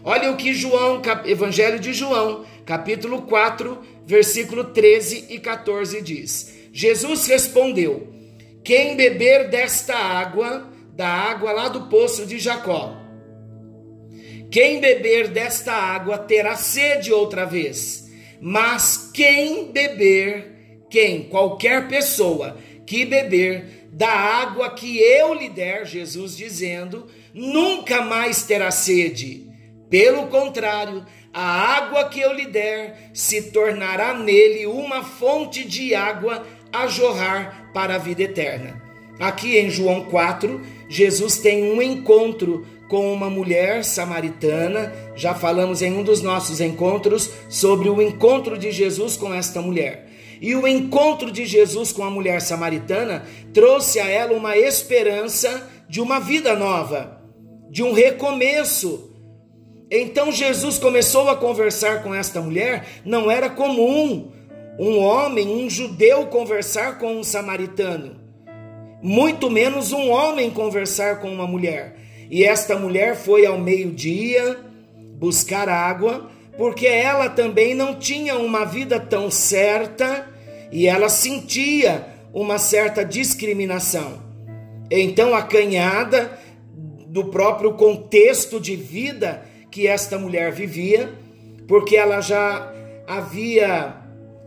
Olha 0.03 0.31
o 0.31 0.35
que 0.35 0.51
João, 0.51 0.99
Evangelho 1.25 1.79
de 1.79 1.93
João, 1.93 2.43
capítulo 2.65 3.21
4, 3.21 3.77
versículo 4.05 4.63
13 4.63 5.27
e 5.29 5.39
14 5.39 6.01
diz: 6.01 6.55
Jesus 6.73 7.27
respondeu: 7.27 8.11
Quem 8.63 8.95
beber 8.95 9.49
desta 9.49 9.95
água, 9.95 10.67
da 10.95 11.07
água 11.07 11.51
lá 11.51 11.67
do 11.67 11.81
poço 11.81 12.25
de 12.25 12.39
Jacó, 12.39 13.04
quem 14.51 14.79
beber 14.79 15.29
desta 15.29 15.73
água 15.73 16.17
terá 16.17 16.55
sede 16.55 17.11
outra 17.11 17.45
vez, 17.45 18.09
mas 18.39 19.09
quem 19.13 19.71
beber, 19.71 20.85
quem, 20.89 21.23
qualquer 21.23 21.87
pessoa 21.87 22.57
que 22.85 23.05
beber 23.05 23.87
da 23.91 24.11
água 24.11 24.69
que 24.71 24.99
eu 24.99 25.33
lhe 25.33 25.49
der, 25.49 25.85
Jesus 25.85 26.35
dizendo, 26.35 27.07
nunca 27.33 28.01
mais 28.01 28.43
terá 28.43 28.69
sede. 28.69 29.49
Pelo 29.89 30.27
contrário, 30.27 31.05
a 31.33 31.77
água 31.77 32.09
que 32.09 32.19
eu 32.19 32.33
lhe 32.33 32.45
der 32.45 33.09
se 33.13 33.51
tornará 33.51 34.13
nele 34.13 34.65
uma 34.67 35.03
fonte 35.03 35.63
de 35.65 35.95
água 35.95 36.45
a 36.71 36.87
jorrar 36.87 37.71
para 37.73 37.95
a 37.95 37.97
vida 37.97 38.23
eterna. 38.23 38.81
Aqui 39.19 39.57
em 39.57 39.69
João 39.69 40.05
4, 40.05 40.61
Jesus 40.89 41.37
tem 41.37 41.71
um 41.71 41.81
encontro 41.81 42.67
com 42.87 43.13
uma 43.13 43.29
mulher 43.29 43.83
samaritana. 43.83 44.93
Já 45.15 45.33
falamos 45.33 45.81
em 45.81 45.93
um 45.93 46.03
dos 46.03 46.21
nossos 46.21 46.61
encontros 46.61 47.29
sobre 47.49 47.89
o 47.89 48.01
encontro 48.01 48.57
de 48.57 48.71
Jesus 48.71 49.17
com 49.17 49.33
esta 49.33 49.61
mulher. 49.61 50.09
E 50.41 50.55
o 50.55 50.67
encontro 50.67 51.31
de 51.31 51.45
Jesus 51.45 51.91
com 51.91 52.03
a 52.03 52.09
mulher 52.09 52.41
samaritana 52.41 53.25
trouxe 53.53 53.99
a 53.99 54.07
ela 54.07 54.33
uma 54.33 54.57
esperança 54.57 55.69
de 55.87 56.01
uma 56.01 56.19
vida 56.19 56.55
nova, 56.55 57.21
de 57.69 57.83
um 57.83 57.93
recomeço. 57.93 59.11
Então 59.89 60.31
Jesus 60.31 60.77
começou 60.77 61.29
a 61.29 61.35
conversar 61.35 62.03
com 62.03 62.13
esta 62.13 62.41
mulher, 62.41 62.85
não 63.05 63.29
era 63.29 63.49
comum 63.49 64.31
um 64.77 64.99
homem, 64.99 65.47
um 65.47 65.69
judeu 65.69 66.25
conversar 66.27 66.97
com 66.97 67.15
um 67.15 67.23
samaritano, 67.23 68.19
muito 69.01 69.49
menos 69.49 69.93
um 69.93 70.09
homem 70.09 70.49
conversar 70.49 71.21
com 71.21 71.31
uma 71.31 71.47
mulher. 71.47 71.95
E 72.29 72.43
esta 72.43 72.77
mulher 72.77 73.15
foi 73.15 73.45
ao 73.45 73.59
meio-dia 73.59 74.57
buscar 75.17 75.69
água, 75.69 76.29
porque 76.57 76.87
ela 76.87 77.29
também 77.29 77.75
não 77.75 77.95
tinha 77.95 78.37
uma 78.37 78.65
vida 78.65 78.99
tão 78.99 79.29
certa 79.29 80.27
e 80.71 80.87
ela 80.87 81.09
sentia 81.09 82.05
uma 82.33 82.57
certa 82.57 83.03
discriminação. 83.03 84.23
Então, 84.89 85.33
acanhada 85.33 86.39
do 87.07 87.25
próprio 87.25 87.73
contexto 87.73 88.59
de 88.59 88.75
vida 88.75 89.43
que 89.71 89.87
esta 89.87 90.17
mulher 90.17 90.51
vivia, 90.51 91.13
porque 91.67 91.95
ela 91.95 92.21
já 92.21 92.73
havia 93.07 93.95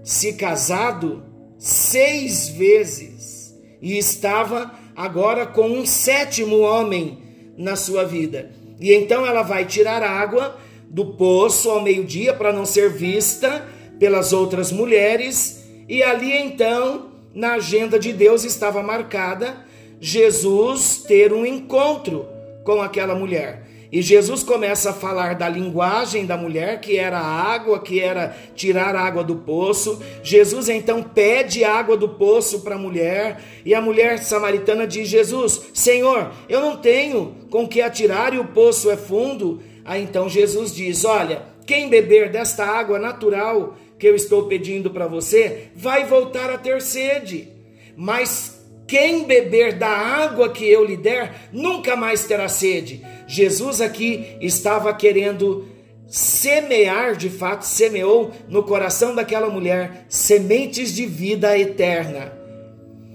se 0.03 0.35
casado 0.35 1.23
seis 1.59 2.49
vezes 2.49 3.55
e 3.81 3.99
estava 3.99 4.73
agora 4.95 5.47
com 5.47 5.69
um 5.69 5.85
sétimo 5.87 6.61
homem 6.61 7.28
na 7.59 7.77
sua 7.77 8.05
vida. 8.05 8.51
E 8.81 8.95
então 8.95 9.27
ela 9.27 9.43
vai 9.43 9.67
tirar 9.67 10.03
água 10.03 10.57
do 10.89 11.05
poço 11.05 11.69
ao 11.69 11.83
meio-dia 11.83 12.33
para 12.33 12.53
não 12.53 12.65
ser 12.65 12.89
vista 12.91 13.67
pelas 13.99 14.33
outras 14.33 14.71
mulheres, 14.71 15.65
e 15.89 16.03
ali 16.03 16.33
então, 16.33 17.09
na 17.35 17.55
agenda 17.55 17.99
de 17.99 18.13
Deus 18.13 18.45
estava 18.45 18.81
marcada 18.83 19.67
Jesus 20.01 20.99
ter 20.99 21.33
um 21.33 21.45
encontro 21.45 22.27
com 22.65 22.81
aquela 22.81 23.17
mulher. 23.17 23.68
E 23.91 24.03
Jesus 24.03 24.43
começa 24.43 24.91
a 24.91 24.93
falar 24.93 25.35
da 25.35 25.49
linguagem 25.49 26.27
da 26.27 26.37
mulher, 26.37 26.81
que 26.81 26.99
era 26.99 27.19
a 27.19 27.27
água, 27.27 27.81
que 27.81 28.01
era 28.01 28.37
tirar 28.55 28.95
água 28.95 29.25
do 29.25 29.37
poço. 29.37 30.03
Jesus 30.23 30.69
então 30.69 31.03
pede 31.03 31.65
água 31.65 31.97
do 31.97 32.11
poço 32.11 32.61
para 32.61 32.75
a 32.75 32.79
mulher, 32.79 33.41
e 33.65 33.75
a 33.75 33.81
mulher 33.81 34.19
samaritana 34.19 34.87
diz: 34.87 35.09
Jesus, 35.09 35.71
Senhor, 35.73 36.33
eu 36.49 36.61
não 36.61 36.77
tenho 36.77 37.35
com 37.51 37.67
que 37.67 37.81
atirar 37.81 38.35
e 38.35 38.39
o 38.39 38.45
poço 38.45 38.91
é 38.91 38.97
fundo. 38.97 39.61
Aí 39.85 40.03
então 40.03 40.29
Jesus 40.29 40.75
diz: 40.75 41.07
Olha, 41.07 41.43
quem 41.65 41.89
beber 41.89 42.31
desta 42.31 42.67
água 42.67 42.99
natural 42.99 43.75
que 43.99 44.07
eu 44.07 44.15
estou 44.15 44.45
pedindo 44.45 44.91
para 44.91 45.07
você, 45.07 45.71
vai 45.75 46.05
voltar 46.05 46.51
a 46.51 46.59
ter 46.59 46.81
sede. 46.81 47.49
Mas 47.97 48.58
quem 48.89 49.25
beber 49.25 49.75
da 49.75 49.91
água 49.91 50.49
que 50.49 50.67
eu 50.67 50.83
lhe 50.83 50.97
der, 50.97 51.49
nunca 51.53 51.95
mais 51.95 52.25
terá 52.25 52.49
sede. 52.49 53.05
Jesus 53.27 53.83
aqui 53.83 54.39
estava 54.41 54.95
querendo 54.95 55.69
semear, 56.07 57.15
de 57.15 57.29
fato, 57.29 57.67
semeou 57.67 58.33
no 58.49 58.63
coração 58.63 59.15
daquela 59.15 59.51
mulher 59.51 60.07
sementes 60.09 60.95
de 60.95 61.05
vida 61.05 61.57
eterna. 61.57 62.33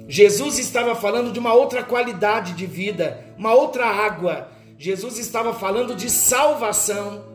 Jesus 0.08 0.60
estava 0.60 0.94
falando 0.94 1.32
de 1.32 1.40
uma 1.40 1.56
outra 1.56 1.82
qualidade 1.82 2.54
de 2.54 2.68
vida, 2.68 3.26
uma 3.36 3.56
outra 3.56 3.88
água. 3.88 4.50
Jesus 4.78 5.18
estava 5.18 5.56
falando 5.56 5.96
de 5.96 6.08
salvação. 6.08 7.26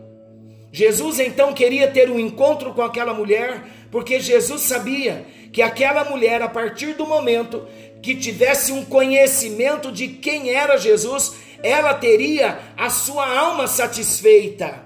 Jesus 0.70 1.18
então 1.18 1.53
queria 1.53 1.88
ter 1.88 2.09
um 2.09 2.20
encontro 2.20 2.72
com 2.72 2.83
aquela 2.83 3.12
mulher, 3.12 3.64
porque 3.90 4.20
Jesus 4.20 4.62
sabia 4.62 5.27
que 5.53 5.62
aquela 5.62 6.05
mulher, 6.05 6.42
a 6.42 6.48
partir 6.48 6.92
do 6.94 7.07
momento 7.07 7.66
que 8.02 8.14
tivesse 8.14 8.72
um 8.72 8.84
conhecimento 8.84 9.90
de 9.90 10.08
quem 10.08 10.50
era 10.50 10.76
Jesus, 10.76 11.34
ela 11.62 11.94
teria 11.94 12.61
a 12.76 12.90
sua 12.90 13.26
alma 13.26 13.66
satisfeita. 13.66 14.84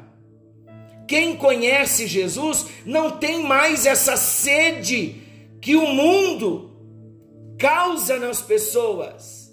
Quem 1.06 1.36
conhece 1.36 2.06
Jesus 2.06 2.66
não 2.86 3.10
tem 3.10 3.42
mais 3.42 3.84
essa 3.84 4.16
sede 4.16 5.22
que 5.60 5.76
o 5.76 5.86
mundo 5.86 6.70
causa 7.58 8.18
nas 8.18 8.40
pessoas. 8.40 9.52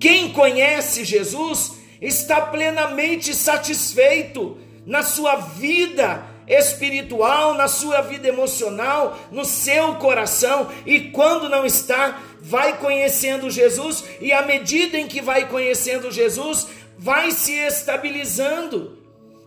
Quem 0.00 0.32
conhece 0.32 1.04
Jesus 1.04 1.74
está 2.00 2.40
plenamente 2.40 3.34
satisfeito 3.34 4.56
na 4.86 5.02
sua 5.02 5.36
vida 5.36 6.24
espiritual, 6.48 7.54
na 7.54 7.68
sua 7.68 8.00
vida 8.00 8.28
emocional, 8.28 9.18
no 9.30 9.44
seu 9.44 9.96
coração, 9.96 10.68
e 10.86 11.10
quando 11.10 11.48
não 11.48 11.66
está, 11.66 12.20
vai 12.40 12.78
conhecendo 12.78 13.50
Jesus, 13.50 14.04
e 14.20 14.32
à 14.32 14.42
medida 14.42 14.98
em 14.98 15.06
que 15.06 15.20
vai 15.20 15.48
conhecendo 15.48 16.10
Jesus, 16.10 16.68
vai 16.96 17.30
se 17.30 17.52
estabilizando, 17.52 18.98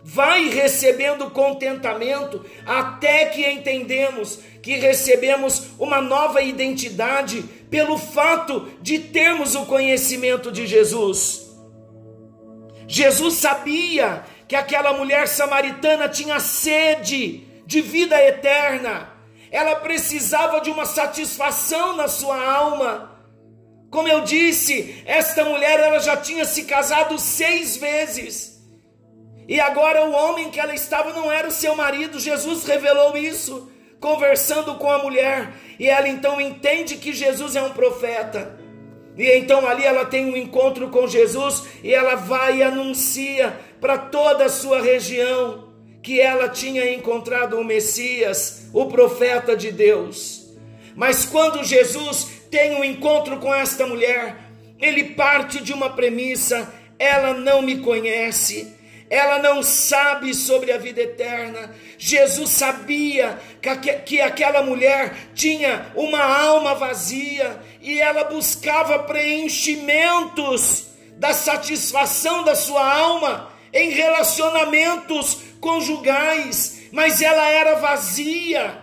vai 0.04 0.48
recebendo 0.48 1.30
contentamento, 1.30 2.44
até 2.64 3.26
que 3.26 3.46
entendemos 3.46 4.38
que 4.62 4.76
recebemos 4.76 5.70
uma 5.78 6.00
nova 6.00 6.40
identidade 6.40 7.42
pelo 7.68 7.98
fato 7.98 8.68
de 8.80 8.98
termos 8.98 9.54
o 9.54 9.66
conhecimento 9.66 10.52
de 10.52 10.66
Jesus. 10.66 11.50
Jesus 12.86 13.34
sabia 13.34 14.24
que 14.52 14.56
aquela 14.56 14.92
mulher 14.92 15.26
samaritana 15.28 16.10
tinha 16.10 16.38
sede 16.38 17.38
de 17.64 17.80
vida 17.80 18.22
eterna. 18.22 19.10
Ela 19.50 19.76
precisava 19.76 20.60
de 20.60 20.68
uma 20.68 20.84
satisfação 20.84 21.96
na 21.96 22.06
sua 22.06 22.38
alma. 22.38 23.18
Como 23.90 24.06
eu 24.06 24.20
disse, 24.20 25.02
esta 25.06 25.42
mulher 25.42 25.80
ela 25.80 26.00
já 26.00 26.18
tinha 26.18 26.44
se 26.44 26.64
casado 26.64 27.18
seis 27.18 27.78
vezes. 27.78 28.62
E 29.48 29.58
agora 29.58 30.04
o 30.04 30.12
homem 30.12 30.50
que 30.50 30.60
ela 30.60 30.74
estava 30.74 31.14
não 31.14 31.32
era 31.32 31.48
o 31.48 31.50
seu 31.50 31.74
marido. 31.74 32.20
Jesus 32.20 32.66
revelou 32.66 33.16
isso, 33.16 33.72
conversando 34.00 34.74
com 34.74 34.92
a 34.92 34.98
mulher. 34.98 35.50
E 35.78 35.88
ela 35.88 36.10
então 36.10 36.38
entende 36.38 36.98
que 36.98 37.14
Jesus 37.14 37.56
é 37.56 37.62
um 37.62 37.72
profeta. 37.72 38.60
E 39.16 39.30
então 39.36 39.66
ali 39.66 39.84
ela 39.84 40.04
tem 40.04 40.26
um 40.26 40.36
encontro 40.36 40.88
com 40.88 41.06
Jesus 41.06 41.64
e 41.82 41.94
ela 41.94 42.14
vai 42.14 42.58
e 42.58 42.62
anuncia 42.62 43.58
para 43.80 43.98
toda 43.98 44.46
a 44.46 44.48
sua 44.48 44.80
região 44.80 45.72
que 46.02 46.20
ela 46.20 46.48
tinha 46.48 46.92
encontrado 46.92 47.58
o 47.58 47.64
Messias, 47.64 48.68
o 48.72 48.86
profeta 48.86 49.56
de 49.56 49.70
Deus. 49.70 50.56
Mas 50.96 51.24
quando 51.24 51.64
Jesus 51.64 52.42
tem 52.50 52.74
um 52.74 52.84
encontro 52.84 53.38
com 53.38 53.54
esta 53.54 53.86
mulher, 53.86 54.36
ele 54.80 55.04
parte 55.04 55.62
de 55.62 55.72
uma 55.72 55.90
premissa: 55.90 56.72
ela 56.98 57.32
não 57.32 57.62
me 57.62 57.78
conhece, 57.78 58.76
ela 59.12 59.38
não 59.40 59.62
sabe 59.62 60.32
sobre 60.32 60.72
a 60.72 60.78
vida 60.78 61.02
eterna. 61.02 61.70
Jesus 61.98 62.48
sabia 62.48 63.38
que, 63.60 63.92
que 64.06 64.20
aquela 64.22 64.62
mulher 64.62 65.14
tinha 65.34 65.92
uma 65.94 66.22
alma 66.22 66.74
vazia 66.74 67.60
e 67.82 68.00
ela 68.00 68.24
buscava 68.24 69.00
preenchimentos 69.00 70.86
da 71.18 71.34
satisfação 71.34 72.42
da 72.42 72.54
sua 72.54 72.90
alma 72.90 73.52
em 73.70 73.90
relacionamentos 73.90 75.40
conjugais, 75.60 76.84
mas 76.90 77.20
ela 77.20 77.46
era 77.50 77.74
vazia. 77.74 78.82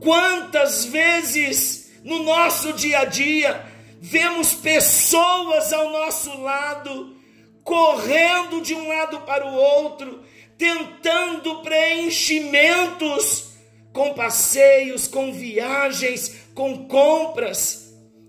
Quantas 0.00 0.86
vezes 0.86 1.92
no 2.02 2.22
nosso 2.22 2.72
dia 2.72 3.00
a 3.00 3.04
dia 3.04 3.62
vemos 4.00 4.54
pessoas 4.54 5.70
ao 5.70 5.90
nosso 5.90 6.40
lado, 6.40 7.13
correndo 7.64 8.60
de 8.60 8.74
um 8.74 8.86
lado 8.86 9.22
para 9.22 9.46
o 9.46 9.54
outro, 9.54 10.22
tentando 10.56 11.62
preenchimentos 11.62 13.54
com 13.92 14.12
passeios, 14.12 15.08
com 15.08 15.32
viagens, 15.32 16.48
com 16.54 16.86
compras. 16.86 17.82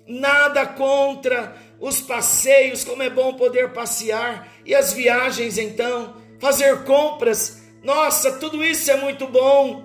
Nada 0.08 0.65
contra 0.65 1.58
os 1.80 2.00
passeios, 2.00 2.84
como 2.84 3.04
é 3.04 3.10
bom 3.10 3.34
poder 3.34 3.74
passear, 3.74 4.48
e 4.65 4.74
as 4.74 4.93
viagens 4.93 5.58
então, 5.58 6.15
fazer 6.39 6.84
compras. 6.84 7.62
Nossa, 7.84 8.34
tudo 8.34 8.63
isso 8.63 8.89
é 8.89 8.95
muito 8.98 9.28
bom. 9.28 9.84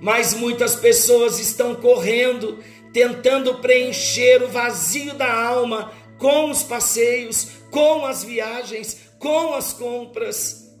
Mas 0.00 0.34
muitas 0.34 0.74
pessoas 0.74 1.38
estão 1.38 1.76
correndo, 1.76 2.58
tentando 2.92 3.54
preencher 3.56 4.42
o 4.42 4.48
vazio 4.48 5.14
da 5.14 5.32
alma 5.32 5.92
com 6.22 6.50
os 6.50 6.62
passeios, 6.62 7.48
com 7.68 8.06
as 8.06 8.22
viagens, 8.22 9.10
com 9.18 9.54
as 9.54 9.72
compras. 9.72 10.72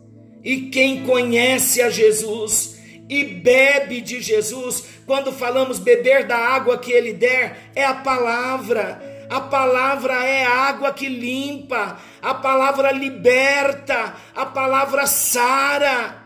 E 0.44 0.70
quem 0.70 1.04
conhece 1.04 1.82
a 1.82 1.90
Jesus 1.90 2.78
e 3.08 3.24
bebe 3.24 4.00
de 4.00 4.20
Jesus, 4.20 4.84
quando 5.04 5.32
falamos 5.32 5.80
beber 5.80 6.28
da 6.28 6.36
água 6.36 6.78
que 6.78 6.92
ele 6.92 7.12
der, 7.12 7.72
é 7.74 7.84
a 7.84 7.92
palavra. 7.94 9.26
A 9.28 9.40
palavra 9.40 10.24
é 10.24 10.44
água 10.44 10.92
que 10.92 11.08
limpa, 11.08 11.98
a 12.20 12.34
palavra 12.34 12.92
liberta, 12.92 14.14
a 14.36 14.46
palavra 14.46 15.08
sara. 15.08 16.22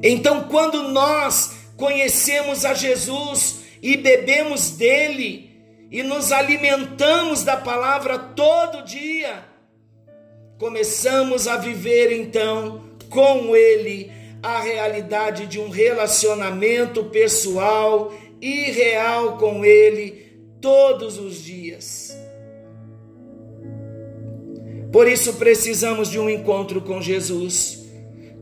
Então, 0.00 0.44
quando 0.44 0.84
nós 0.90 1.56
conhecemos 1.76 2.64
a 2.64 2.74
Jesus 2.74 3.64
e 3.82 3.96
bebemos 3.96 4.70
dele, 4.70 5.53
e 5.94 6.02
nos 6.02 6.32
alimentamos 6.32 7.44
da 7.44 7.56
palavra 7.56 8.18
todo 8.18 8.82
dia, 8.84 9.44
começamos 10.58 11.46
a 11.46 11.56
viver 11.56 12.10
então 12.10 12.82
com 13.08 13.54
Ele 13.54 14.10
a 14.42 14.58
realidade 14.60 15.46
de 15.46 15.60
um 15.60 15.68
relacionamento 15.68 17.04
pessoal 17.04 18.12
e 18.42 18.72
real 18.72 19.38
com 19.38 19.64
Ele 19.64 20.36
todos 20.60 21.16
os 21.16 21.40
dias. 21.40 22.18
Por 24.90 25.06
isso 25.06 25.34
precisamos 25.34 26.10
de 26.10 26.18
um 26.18 26.28
encontro 26.28 26.80
com 26.80 27.00
Jesus. 27.00 27.84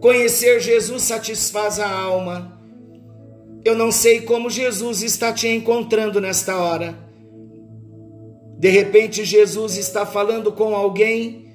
Conhecer 0.00 0.58
Jesus 0.58 1.02
satisfaz 1.02 1.78
a 1.78 1.90
alma. 1.90 2.58
Eu 3.62 3.74
não 3.74 3.92
sei 3.92 4.22
como 4.22 4.48
Jesus 4.48 5.02
está 5.02 5.34
te 5.34 5.48
encontrando 5.48 6.18
nesta 6.18 6.56
hora. 6.56 7.11
De 8.62 8.68
repente, 8.68 9.24
Jesus 9.24 9.76
está 9.76 10.06
falando 10.06 10.52
com 10.52 10.72
alguém 10.72 11.52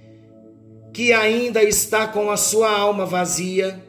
que 0.91 1.13
ainda 1.13 1.63
está 1.63 2.05
com 2.05 2.29
a 2.29 2.35
sua 2.35 2.69
alma 2.69 3.05
vazia. 3.05 3.81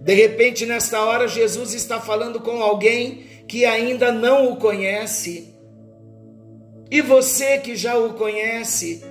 De 0.00 0.14
repente, 0.14 0.64
nesta 0.64 1.04
hora, 1.04 1.26
Jesus 1.26 1.74
está 1.74 1.98
falando 2.00 2.38
com 2.38 2.62
alguém 2.62 3.24
que 3.48 3.64
ainda 3.64 4.12
não 4.12 4.52
o 4.52 4.56
conhece. 4.58 5.52
E 6.88 7.00
você 7.00 7.58
que 7.58 7.74
já 7.74 7.98
o 7.98 8.14
conhece, 8.14 9.02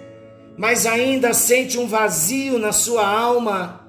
mas 0.57 0.85
ainda 0.85 1.33
sente 1.33 1.77
um 1.77 1.89
vazio 1.89 2.57
na 2.57 2.71
sua 2.71 3.05
alma. 3.05 3.85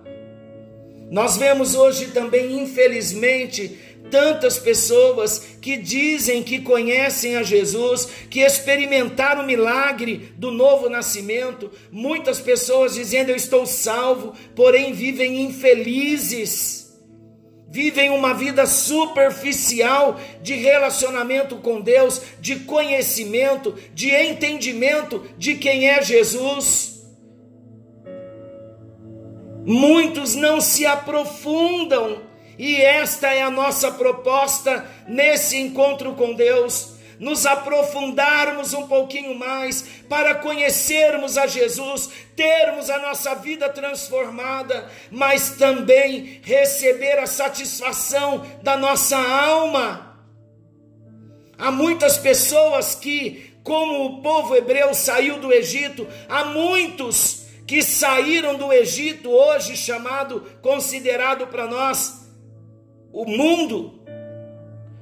Nós 1.09 1.37
vemos 1.37 1.77
hoje 1.77 2.07
também, 2.07 2.61
infelizmente, 2.61 3.79
tantas 4.11 4.59
pessoas 4.59 5.57
que 5.61 5.77
dizem 5.77 6.43
que 6.43 6.61
conhecem 6.61 7.37
a 7.37 7.43
Jesus, 7.43 8.09
que 8.31 8.41
experimentaram 8.41 9.43
o 9.43 9.47
milagre 9.47 10.33
do 10.37 10.51
novo 10.51 10.89
nascimento, 10.89 11.71
muitas 11.91 12.41
pessoas 12.41 12.95
dizendo 12.95 13.31
eu 13.31 13.37
estou 13.37 13.67
salvo, 13.67 14.35
porém 14.55 14.93
vivem 14.93 15.43
infelizes. 15.43 16.79
Vivem 17.71 18.09
uma 18.09 18.33
vida 18.33 18.65
superficial 18.67 20.19
de 20.43 20.55
relacionamento 20.55 21.57
com 21.57 21.83
Deus, 21.83 22.23
de 22.41 22.61
conhecimento, 22.61 23.75
de 23.93 24.11
entendimento 24.11 25.23
de 25.37 25.55
quem 25.55 25.91
é 25.91 26.03
Jesus. 26.03 27.07
Muitos 29.67 30.35
não 30.35 30.63
se 30.63 30.87
aprofundam 30.87 32.23
e 32.59 32.83
esta 32.83 33.33
é 33.33 33.41
a 33.41 33.51
nossa 33.51 33.93
proposta 33.93 34.85
nesse 35.07 35.57
encontro 35.57 36.15
com 36.15 36.35
Deus. 36.35 36.99
Nos 37.21 37.47
aprofundarmos 37.47 38.73
um 38.75 38.87
pouquinho 38.87 39.35
mais 39.35 39.83
para 40.09 40.37
conhecermos 40.37 41.37
a 41.37 41.47
Jesus, 41.47 42.11
termos 42.37 42.91
a 42.91 42.99
nossa 42.99 43.35
vida 43.35 43.69
transformada, 43.69 44.89
mas 45.11 45.51
também 45.57 46.41
receber 46.45 47.19
a 47.19 47.27
satisfação 47.27 48.47
da 48.63 48.77
nossa 48.77 49.17
alma. 49.17 50.17
Há 51.59 51.73
muitas 51.73 52.19
pessoas 52.19 52.95
que, 52.95 53.53
como 53.65 54.05
o 54.05 54.23
povo 54.23 54.55
hebreu 54.55 54.95
saiu 54.95 55.39
do 55.41 55.53
Egito, 55.53 56.07
há 56.29 56.45
muitos 56.45 57.47
que 57.67 57.83
saíram 57.83 58.55
do 58.57 58.73
Egito, 58.73 59.29
hoje 59.29 59.77
chamado, 59.77 60.41
considerado 60.63 61.49
para 61.49 61.67
nós, 61.67 62.18
o 63.13 63.25
mundo. 63.25 64.01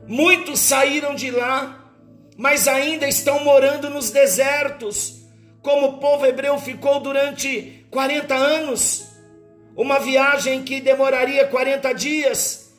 Muitos 0.06 0.60
saíram 0.60 1.14
de 1.14 1.30
lá, 1.30 1.92
mas 2.36 2.68
ainda 2.68 3.08
estão 3.08 3.42
morando 3.42 3.90
nos 3.90 4.10
desertos, 4.10 5.22
como 5.62 5.86
o 5.88 5.98
povo 5.98 6.24
hebreu 6.26 6.58
ficou 6.58 7.00
durante 7.00 7.86
40 7.90 8.34
anos. 8.34 9.08
Uma 9.74 9.98
viagem 9.98 10.62
que 10.62 10.80
demoraria 10.80 11.46
40 11.48 11.92
dias. 11.92 12.72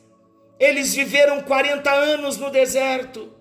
Eles 0.59 0.95
viveram 0.95 1.41
40 1.43 1.91
anos 1.91 2.37
no 2.37 2.49
deserto. 2.49 3.31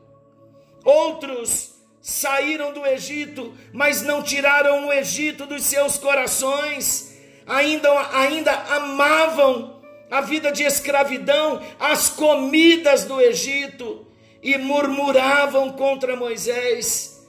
Outros 0.85 1.75
saíram 2.01 2.73
do 2.73 2.87
Egito, 2.87 3.55
mas 3.73 4.03
não 4.03 4.23
tiraram 4.23 4.87
o 4.87 4.93
Egito 4.93 5.47
dos 5.47 5.65
seus 5.65 5.97
corações. 5.97 7.17
Ainda, 7.47 7.89
ainda 8.13 8.53
amavam 8.53 9.76
a 10.11 10.21
vida 10.21 10.53
de 10.53 10.63
escravidão, 10.63 11.61
as 11.79 12.09
comidas 12.09 13.05
do 13.05 13.21
Egito 13.21 14.07
e 14.43 14.57
murmuravam 14.57 15.73
contra 15.73 16.17
Moisés. 16.17 17.27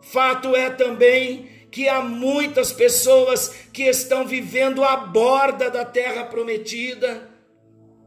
Fato 0.00 0.56
é 0.56 0.70
também 0.70 1.48
que 1.70 1.88
há 1.88 2.00
muitas 2.00 2.72
pessoas 2.72 3.54
que 3.72 3.84
estão 3.84 4.26
vivendo 4.26 4.82
à 4.82 4.96
borda 4.96 5.70
da 5.70 5.84
terra 5.84 6.24
prometida, 6.24 7.30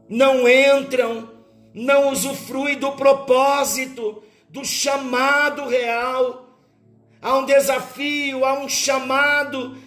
não 0.08 0.46
entram, 0.46 1.30
não 1.72 2.10
usufruem 2.10 2.76
do 2.76 2.92
propósito, 2.92 4.22
do 4.50 4.64
chamado 4.64 5.66
real. 5.66 6.46
Há 7.22 7.38
um 7.38 7.46
desafio, 7.46 8.44
há 8.44 8.60
um 8.60 8.68
chamado, 8.68 9.78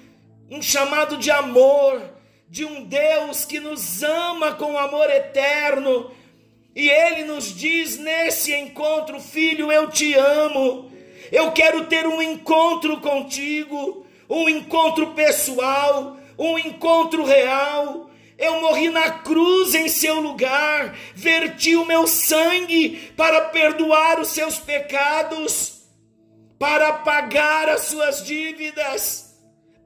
um 0.49 0.62
chamado 0.62 1.17
de 1.17 1.30
amor, 1.30 2.01
de 2.49 2.63
um 2.63 2.83
Deus 2.83 3.43
que 3.45 3.60
nos 3.60 4.01
ama 4.03 4.53
com 4.53 4.77
amor 4.77 5.10
eterno. 5.10 6.12
E 6.75 6.89
ele 6.89 7.23
nos 7.23 7.53
diz 7.55 7.97
nesse 7.97 8.53
encontro: 8.53 9.19
Filho, 9.19 9.71
eu 9.71 9.89
te 9.89 10.13
amo. 10.13 10.91
Eu 11.31 11.51
quero 11.51 11.86
ter 11.86 12.07
um 12.07 12.21
encontro 12.21 13.01
contigo, 13.01 14.05
um 14.29 14.47
encontro 14.47 15.13
pessoal, 15.13 16.17
um 16.38 16.57
encontro 16.57 17.25
real. 17.25 18.10
Eu 18.38 18.62
morri 18.62 18.89
na 18.89 19.10
cruz 19.10 19.73
em 19.73 19.89
seu 19.89 20.21
lugar, 20.21 20.95
verti 21.15 21.75
o 21.75 21.86
meu 21.86 22.05
sangue 22.05 23.12
para 23.17 23.41
perdoar 23.45 24.19
os 24.19 24.27
seus 24.27 24.60
pecados, 24.60 25.81
para 26.60 26.93
pagar 26.93 27.67
as 27.67 27.81
suas 27.86 28.23
dívidas 28.23 29.27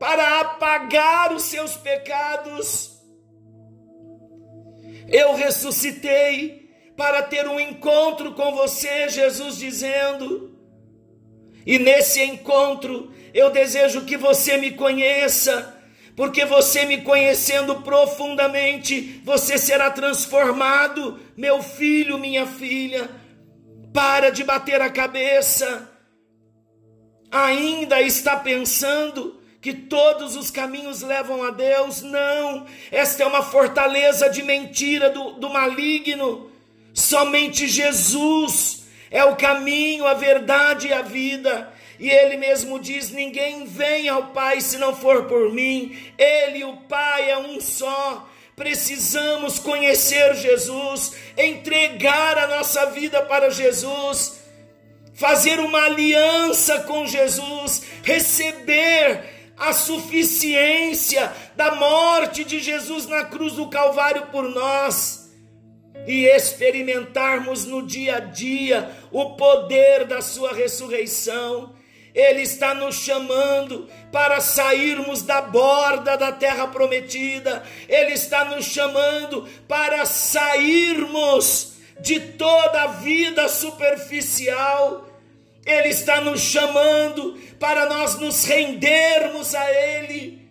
para 0.02 0.40
apagar 0.40 1.32
os 1.32 1.44
seus 1.44 1.78
pecados. 1.78 3.00
Eu 5.08 5.36
ressuscitei 5.36 6.72
para 6.98 7.22
ter 7.22 7.48
um 7.48 7.60
encontro 7.60 8.34
com 8.34 8.52
você, 8.52 9.08
Jesus 9.10 9.58
dizendo. 9.58 10.58
E 11.68 11.78
nesse 11.78 12.20
encontro 12.20 13.14
eu 13.32 13.52
desejo 13.52 14.04
que 14.04 14.18
você 14.18 14.58
me 14.58 14.72
conheça, 14.72 15.80
porque 16.16 16.46
você 16.46 16.84
me 16.84 17.04
conhecendo 17.04 17.84
profundamente, 17.84 19.22
você 19.24 19.56
será 19.56 19.92
transformado, 19.92 21.20
meu 21.38 21.62
filho, 21.62 22.18
minha 22.18 22.48
filha. 22.48 23.08
Para 23.94 24.32
de 24.32 24.44
bater 24.44 24.82
a 24.82 24.90
cabeça. 24.90 25.88
Ainda 27.30 28.02
está 28.02 28.36
pensando 28.36 29.40
que 29.62 29.74
todos 29.74 30.36
os 30.36 30.50
caminhos 30.50 31.04
levam 31.04 31.44
a 31.44 31.52
Deus. 31.52 32.02
Não, 32.02 32.66
esta 32.92 33.22
é 33.22 33.26
uma 33.26 33.44
fortaleza 33.44 34.28
de 34.30 34.42
mentira 34.42 35.12
do, 35.12 35.34
do 35.34 35.50
maligno. 35.50 36.50
Somente 36.94 37.68
Jesus 37.68 38.86
é 39.12 39.24
o 39.24 39.36
caminho, 39.36 40.08
a 40.08 40.16
verdade 40.16 40.88
e 40.88 40.94
a 40.94 41.04
vida. 41.04 41.72
E 42.00 42.10
ele 42.10 42.38
mesmo 42.38 42.80
diz: 42.80 43.12
Ninguém 43.12 43.66
vem 43.66 44.10
ao 44.10 44.28
Pai 44.28 44.60
se 44.60 44.80
não 44.80 44.96
for 44.96 45.26
por 45.26 45.54
mim. 45.54 45.96
Ele 46.18 46.60
e 46.60 46.64
o 46.66 46.78
Pai 46.78 47.30
é 47.30 47.38
um 47.38 47.62
só. 47.62 48.28
Precisamos 48.56 49.60
conhecer 49.60 50.36
Jesus, 50.36 51.14
entregar 51.38 52.38
a 52.38 52.48
nossa 52.48 52.88
vida 52.88 53.22
para 53.22 53.50
Jesus, 53.50 54.42
fazer 55.14 55.60
uma 55.60 55.86
aliança 55.86 56.82
com 56.82 57.08
Jesus, 57.08 57.84
receber 58.04 59.41
a 59.62 59.74
suficiência 59.74 61.32
da 61.56 61.76
morte 61.76 62.44
de 62.44 62.60
Jesus 62.60 63.06
na 63.06 63.26
cruz 63.26 63.54
do 63.54 63.70
Calvário 63.70 64.26
por 64.32 64.50
nós 64.50 65.30
e 66.08 66.26
experimentarmos 66.26 67.66
no 67.66 67.86
dia 67.86 68.16
a 68.16 68.20
dia 68.20 68.90
o 69.12 69.36
poder 69.36 70.06
da 70.06 70.20
Sua 70.20 70.52
ressurreição. 70.52 71.76
Ele 72.12 72.42
está 72.42 72.74
nos 72.74 72.96
chamando 72.96 73.88
para 74.12 74.42
sairmos 74.42 75.22
da 75.22 75.44
borda 75.44 76.18
da 76.18 76.32
terra 76.32 76.66
prometida, 76.68 77.62
Ele 77.88 78.14
está 78.14 78.44
nos 78.44 78.66
chamando 78.66 79.48
para 79.68 80.08
sairmos 80.08 81.74
de 82.00 82.20
toda 82.20 82.82
a 82.82 82.88
vida 82.88 83.48
superficial 83.48 85.11
ele 85.66 85.90
está 85.90 86.22
nos 86.22 86.42
chamando 86.42 87.40
para 87.60 87.86
nós 87.86 88.20
nos 88.20 88.44
rendermos 88.46 89.54
a 89.54 89.72
Ele. 89.72 90.50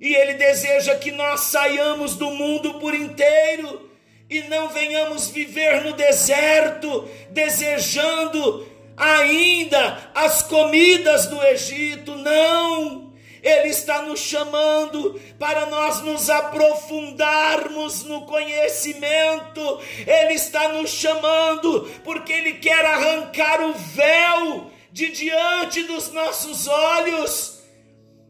E 0.00 0.14
Ele 0.14 0.34
deseja 0.34 0.94
que 0.96 1.10
nós 1.12 1.40
saiamos 1.40 2.16
do 2.16 2.30
mundo 2.30 2.74
por 2.74 2.94
inteiro 2.94 3.90
e 4.28 4.42
não 4.42 4.68
venhamos 4.68 5.28
viver 5.28 5.84
no 5.84 5.92
deserto, 5.92 7.08
desejando 7.30 8.66
ainda 8.96 10.10
as 10.14 10.42
comidas 10.42 11.26
do 11.26 11.42
Egito. 11.42 12.16
Não! 12.16 13.05
Ele 13.46 13.68
está 13.68 14.02
nos 14.02 14.18
chamando 14.18 15.20
para 15.38 15.66
nós 15.66 16.00
nos 16.00 16.28
aprofundarmos 16.28 18.02
no 18.02 18.26
conhecimento. 18.26 19.80
Ele 20.04 20.32
está 20.34 20.70
nos 20.70 20.90
chamando 20.90 21.88
porque 22.02 22.32
Ele 22.32 22.54
quer 22.54 22.84
arrancar 22.84 23.60
o 23.60 23.72
véu 23.72 24.72
de 24.90 25.12
diante 25.12 25.84
dos 25.84 26.10
nossos 26.10 26.66
olhos. 26.66 27.62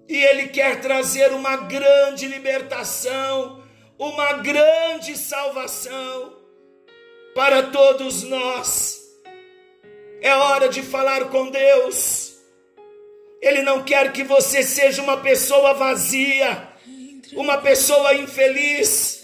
E 0.07 0.23
Ele 0.23 0.49
quer 0.49 0.83
trazer 0.83 1.33
uma 1.33 1.57
grande 1.57 2.27
libertação, 2.27 3.65
uma 3.99 4.35
grande 4.35 5.17
salvação 5.17 6.35
para 7.35 7.63
todos 7.63 8.23
nós. 8.23 9.01
É 10.21 10.35
hora 10.35 10.69
de 10.69 10.83
falar 10.83 11.31
com 11.31 11.51
Deus 11.51 12.36
ele 13.41 13.63
não 13.63 13.83
quer 13.83 14.13
que 14.13 14.25
você 14.25 14.63
seja 14.63 15.03
uma 15.03 15.19
pessoa 15.19 15.75
vazia, 15.75 16.69
uma 17.35 17.59
pessoa 17.59 18.15
infeliz. 18.15 19.23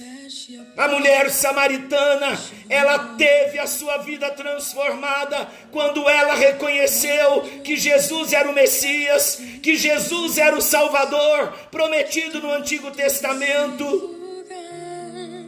A 0.76 0.88
mulher 0.88 1.30
samaritana, 1.30 2.38
ela 2.68 3.14
teve 3.16 3.58
a 3.58 3.66
sua 3.66 3.98
vida 3.98 4.30
transformada 4.30 5.46
quando 5.70 6.08
ela 6.08 6.34
reconheceu 6.34 7.42
que 7.62 7.76
Jesus 7.76 8.32
era 8.32 8.50
o 8.50 8.54
Messias, 8.54 9.40
que 9.62 9.76
Jesus 9.76 10.38
era 10.38 10.56
o 10.56 10.62
Salvador 10.62 11.52
prometido 11.70 12.40
no 12.40 12.50
Antigo 12.50 12.90
Testamento. 12.90 14.18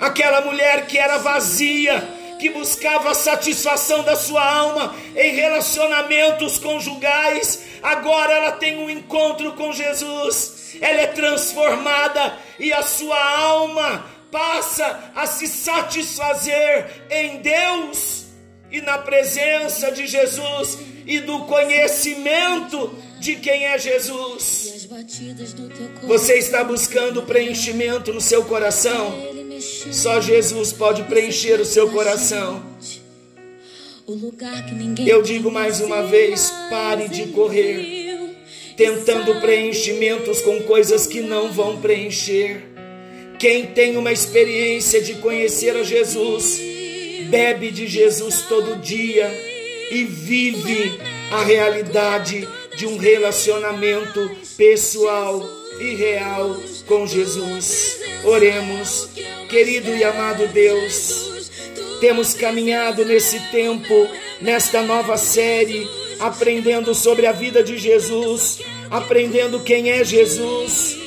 Aquela 0.01 0.43
mulher 0.43 0.87
que 0.87 0.99
era 0.99 1.17
vazia, 1.19 2.03
que 2.45 2.51
buscava 2.51 3.13
a 3.13 3.15
satisfação 3.15 4.03
da 4.03 4.17
sua 4.17 4.45
alma 4.45 4.95
em 5.17 5.35
relacionamentos 5.35 6.59
conjugais, 6.59 7.63
agora 7.83 8.35
ela 8.35 8.53
tem 8.53 8.77
um 8.77 8.91
encontro 8.91 9.53
com 9.53 9.73
Jesus, 9.73 10.77
ela 10.79 11.01
é 11.01 11.07
transformada 11.07 12.37
e 12.59 12.71
a 12.71 12.83
sua 12.83 13.19
alma 13.39 14.05
passa 14.31 15.11
a 15.15 15.27
se 15.27 15.49
satisfazer 15.49 17.07
em 17.11 17.39
Deus 17.39 18.27
e 18.71 18.83
na 18.83 18.99
presença 18.99 19.91
de 19.91 20.07
Jesus 20.07 20.79
e 21.07 21.21
do 21.21 21.47
conhecimento 21.47 22.95
de 23.21 23.37
quem 23.37 23.65
é 23.69 23.79
Jesus. 23.79 24.87
Você 26.03 26.35
está 26.35 26.63
buscando 26.63 27.23
preenchimento 27.23 28.13
no 28.13 28.21
seu 28.21 28.45
coração? 28.45 29.34
Só 29.93 30.21
Jesus 30.21 30.73
pode 30.73 31.05
preencher 31.05 31.61
o 31.61 31.65
seu 31.65 31.91
coração. 31.91 32.63
Eu 35.07 35.23
digo 35.23 35.51
mais 35.51 35.81
uma 35.81 36.03
vez: 36.03 36.53
pare 36.69 37.09
de 37.09 37.29
correr, 37.29 38.37
tentando 38.77 39.41
preenchimentos 39.41 40.41
com 40.43 40.61
coisas 40.63 41.07
que 41.07 41.21
não 41.21 41.51
vão 41.51 41.81
preencher. 41.81 42.63
Quem 43.39 43.67
tem 43.67 43.97
uma 43.97 44.13
experiência 44.13 45.01
de 45.01 45.15
conhecer 45.15 45.77
a 45.77 45.83
Jesus, 45.83 46.61
bebe 47.31 47.71
de 47.71 47.87
Jesus 47.87 48.43
todo 48.43 48.81
dia 48.81 49.31
e 49.91 50.05
vive 50.05 50.99
a 51.31 51.43
realidade 51.43 52.47
de 52.77 52.87
um 52.87 52.97
relacionamento 52.97 54.31
pessoal 54.57 55.43
e 55.81 55.95
real 55.95 56.57
com 56.87 57.07
Jesus. 57.07 57.99
Oremos, 58.25 59.09
querido 59.49 59.95
e 59.95 60.03
amado 60.03 60.47
Deus 60.49 61.35
temos 62.05 62.35
caminhado 62.35 63.03
nesse 63.03 63.41
tempo, 63.51 64.07
nesta 64.39 64.83
nova 64.83 65.17
série, 65.17 65.89
aprendendo 66.21 66.95
sobre 66.95 67.27
a 67.27 67.33
vida 67.33 67.63
de 67.63 67.79
Jesus, 67.79 68.61
aprendendo 68.91 69.61
quem 69.61 69.91
é 69.91 70.05
Jesus, 70.05 70.99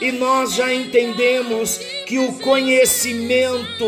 e 0.00 0.10
nós 0.10 0.54
já 0.54 0.72
entendemos 0.72 1.78
que 2.06 2.18
o 2.18 2.32
conhecimento, 2.38 3.84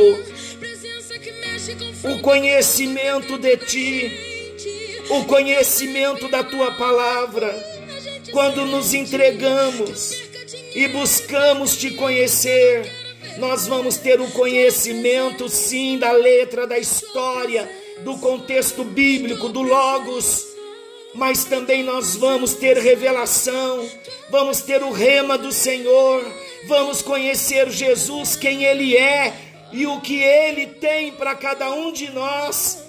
o 2.04 2.20
conhecimento 2.20 3.38
de 3.38 3.56
Ti, 3.56 4.12
o 5.08 5.24
conhecimento 5.24 6.28
da 6.28 6.44
Tua 6.44 6.72
palavra, 6.72 7.48
quando 8.32 8.66
nos 8.66 8.92
entregamos 8.92 10.29
e 10.74 10.88
buscamos 10.88 11.76
Te 11.76 11.90
conhecer, 11.92 12.90
nós 13.38 13.66
vamos 13.66 13.96
ter 13.96 14.20
o 14.20 14.30
conhecimento, 14.30 15.48
sim, 15.48 15.98
da 15.98 16.12
letra, 16.12 16.66
da 16.66 16.78
história, 16.78 17.70
do 18.04 18.18
contexto 18.18 18.84
bíblico, 18.84 19.48
do 19.48 19.62
Logos, 19.62 20.46
mas 21.14 21.44
também 21.44 21.82
nós 21.82 22.16
vamos 22.16 22.54
ter 22.54 22.78
revelação, 22.78 23.88
vamos 24.30 24.60
ter 24.60 24.82
o 24.82 24.92
rema 24.92 25.36
do 25.36 25.52
Senhor, 25.52 26.24
vamos 26.66 27.02
conhecer 27.02 27.68
Jesus, 27.70 28.36
quem 28.36 28.64
Ele 28.64 28.96
é 28.96 29.34
e 29.72 29.86
o 29.86 30.00
que 30.00 30.22
Ele 30.22 30.66
tem 30.66 31.12
para 31.12 31.34
cada 31.34 31.70
um 31.72 31.92
de 31.92 32.10
nós. 32.10 32.84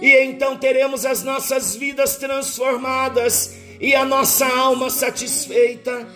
E 0.00 0.14
então 0.24 0.56
teremos 0.58 1.06
as 1.06 1.22
nossas 1.22 1.74
vidas 1.74 2.16
transformadas 2.16 3.54
e 3.80 3.94
a 3.94 4.04
nossa 4.04 4.46
alma 4.46 4.90
satisfeita. 4.90 6.06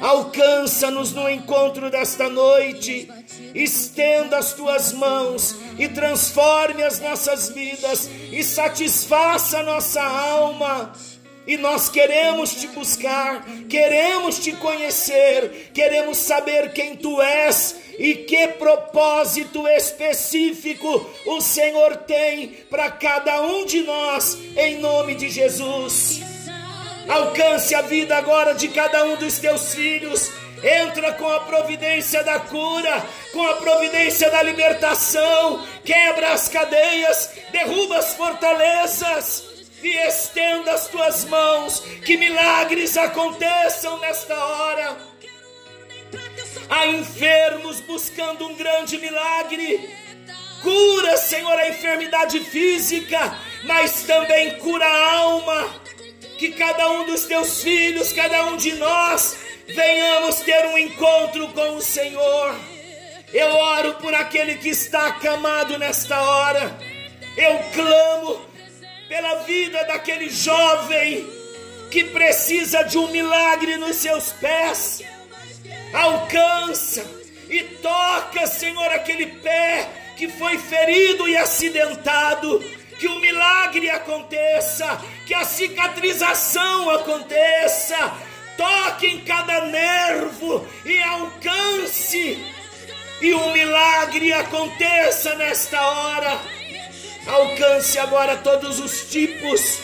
Alcança-nos 0.00 1.12
no 1.12 1.28
encontro 1.28 1.90
desta 1.90 2.28
noite, 2.28 3.10
estenda 3.54 4.38
as 4.38 4.52
tuas 4.52 4.92
mãos 4.92 5.56
e 5.78 5.88
transforme 5.88 6.82
as 6.82 7.00
nossas 7.00 7.50
vidas 7.50 8.08
e 8.30 8.42
satisfaça 8.42 9.58
a 9.58 9.62
nossa 9.62 10.02
alma. 10.02 10.92
E 11.46 11.56
nós 11.56 11.88
queremos 11.88 12.54
te 12.54 12.68
buscar, 12.68 13.44
queremos 13.68 14.38
te 14.38 14.52
conhecer, 14.52 15.70
queremos 15.74 16.18
saber 16.18 16.72
quem 16.72 16.94
tu 16.94 17.20
és 17.20 17.76
e 17.98 18.14
que 18.14 18.48
propósito 18.48 19.66
específico 19.66 21.10
o 21.26 21.40
Senhor 21.40 21.96
tem 21.96 22.48
para 22.70 22.90
cada 22.90 23.42
um 23.42 23.64
de 23.64 23.82
nós, 23.82 24.38
em 24.56 24.78
nome 24.78 25.14
de 25.14 25.28
Jesus. 25.28 26.29
Alcance 27.10 27.74
a 27.74 27.82
vida 27.82 28.16
agora 28.16 28.54
de 28.54 28.68
cada 28.68 29.04
um 29.04 29.16
dos 29.16 29.40
teus 29.40 29.74
filhos. 29.74 30.30
Entra 30.62 31.12
com 31.14 31.28
a 31.28 31.40
providência 31.40 32.22
da 32.22 32.38
cura, 32.38 33.04
com 33.32 33.44
a 33.48 33.54
providência 33.54 34.30
da 34.30 34.40
libertação. 34.44 35.66
Quebra 35.84 36.32
as 36.32 36.48
cadeias, 36.48 37.30
derruba 37.50 37.98
as 37.98 38.14
fortalezas 38.14 39.44
e 39.82 39.88
estenda 40.06 40.72
as 40.72 40.86
tuas 40.86 41.24
mãos. 41.24 41.80
Que 42.06 42.16
milagres 42.16 42.96
aconteçam 42.96 43.98
nesta 43.98 44.36
hora. 44.36 44.96
Há 46.68 46.86
enfermos 46.86 47.80
buscando 47.80 48.46
um 48.46 48.54
grande 48.54 48.98
milagre. 48.98 49.90
Cura, 50.62 51.16
Senhor, 51.16 51.58
a 51.58 51.70
enfermidade 51.70 52.38
física, 52.38 53.36
mas 53.64 54.04
também 54.04 54.58
cura 54.58 54.86
a 54.86 55.12
alma 55.16 55.89
que 56.40 56.52
cada 56.52 56.90
um 56.92 57.04
dos 57.04 57.26
teus 57.26 57.62
filhos, 57.62 58.14
cada 58.14 58.46
um 58.46 58.56
de 58.56 58.72
nós, 58.76 59.36
venhamos 59.68 60.36
ter 60.36 60.68
um 60.68 60.78
encontro 60.78 61.46
com 61.48 61.76
o 61.76 61.82
Senhor. 61.82 62.56
Eu 63.30 63.46
oro 63.46 63.96
por 63.96 64.14
aquele 64.14 64.54
que 64.54 64.70
está 64.70 65.08
acamado 65.08 65.78
nesta 65.78 66.18
hora. 66.18 66.78
Eu 67.36 67.58
clamo 67.74 68.40
pela 69.06 69.42
vida 69.42 69.84
daquele 69.84 70.30
jovem 70.30 71.28
que 71.90 72.04
precisa 72.04 72.84
de 72.84 72.96
um 72.96 73.08
milagre 73.08 73.76
nos 73.76 73.96
seus 73.96 74.32
pés. 74.32 75.02
Alcança 75.92 77.04
e 77.50 77.64
toca, 77.82 78.46
Senhor, 78.46 78.90
aquele 78.92 79.26
pé 79.26 79.86
que 80.16 80.26
foi 80.26 80.56
ferido 80.56 81.28
e 81.28 81.36
acidentado. 81.36 82.64
Que 83.00 83.08
o 83.08 83.18
milagre 83.18 83.90
aconteça, 83.90 85.00
que 85.26 85.34
a 85.34 85.44
cicatrização 85.44 86.90
aconteça. 86.90 88.12
Toque 88.56 89.06
em 89.06 89.20
cada 89.24 89.64
nervo 89.66 90.66
e 90.84 91.02
alcance 91.02 92.38
e 93.20 93.34
um 93.34 93.52
milagre 93.52 94.32
aconteça 94.32 95.34
nesta 95.34 95.80
hora. 95.80 96.40
Alcance 97.26 97.98
agora 97.98 98.36
todos 98.38 98.80
os 98.80 99.10
tipos 99.10 99.78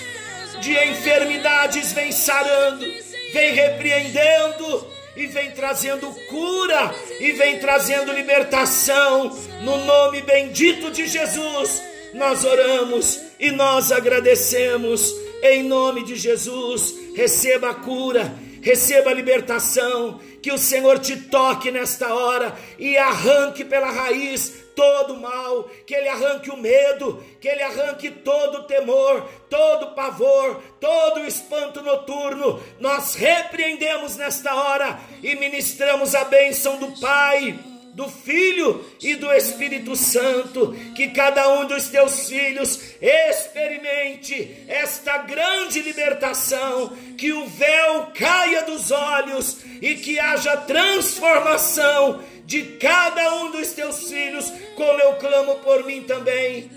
de 0.60 0.72
enfermidades, 0.72 1.92
vem 1.92 2.10
sarando, 2.10 2.84
vem 3.32 3.52
repreendendo 3.52 4.86
e 5.14 5.26
vem 5.26 5.50
trazendo 5.50 6.10
cura 6.28 6.94
e 7.20 7.32
vem 7.32 7.58
trazendo 7.58 8.12
libertação 8.12 9.28
no 9.62 9.84
nome 9.84 10.22
bendito 10.22 10.90
de 10.90 11.06
Jesus. 11.06 11.82
Nós 12.16 12.44
oramos 12.44 13.20
e 13.38 13.50
nós 13.50 13.92
agradecemos 13.92 15.14
em 15.42 15.62
nome 15.62 16.02
de 16.02 16.16
Jesus. 16.16 16.94
Receba 17.14 17.70
a 17.70 17.74
cura, 17.74 18.34
receba 18.62 19.10
a 19.10 19.14
libertação, 19.14 20.18
que 20.42 20.50
o 20.50 20.56
Senhor 20.56 20.98
te 20.98 21.16
toque 21.16 21.70
nesta 21.70 22.14
hora 22.14 22.56
e 22.78 22.96
arranque 22.96 23.64
pela 23.64 23.90
raiz 23.90 24.64
todo 24.74 25.14
o 25.14 25.20
mal, 25.20 25.64
que 25.86 25.94
Ele 25.94 26.08
arranque 26.08 26.50
o 26.50 26.56
medo, 26.56 27.22
que 27.38 27.48
Ele 27.48 27.62
arranque 27.62 28.10
todo 28.10 28.58
o 28.58 28.64
temor, 28.64 29.28
todo 29.50 29.86
o 29.86 29.94
pavor, 29.94 30.62
todo 30.80 31.20
o 31.20 31.26
espanto 31.26 31.82
noturno. 31.82 32.62
Nós 32.80 33.14
repreendemos 33.14 34.16
nesta 34.16 34.54
hora 34.54 34.98
e 35.22 35.34
ministramos 35.36 36.14
a 36.14 36.24
bênção 36.24 36.78
do 36.78 36.98
Pai 36.98 37.75
do 37.96 38.10
Filho 38.10 38.84
e 39.00 39.14
do 39.14 39.32
Espírito 39.32 39.96
Santo, 39.96 40.76
que 40.94 41.08
cada 41.08 41.48
um 41.58 41.66
dos 41.66 41.88
teus 41.88 42.28
filhos 42.28 42.78
experimente 43.00 44.64
esta 44.68 45.16
grande 45.16 45.80
libertação, 45.80 46.94
que 47.16 47.32
o 47.32 47.46
véu 47.46 48.08
caia 48.14 48.64
dos 48.64 48.90
olhos 48.90 49.60
e 49.80 49.94
que 49.94 50.20
haja 50.20 50.58
transformação 50.58 52.22
de 52.44 52.62
cada 52.78 53.34
um 53.36 53.50
dos 53.50 53.72
teus 53.72 54.10
filhos, 54.10 54.52
como 54.76 55.00
eu 55.00 55.14
clamo 55.14 55.54
por 55.60 55.82
mim 55.86 56.02
também, 56.02 56.70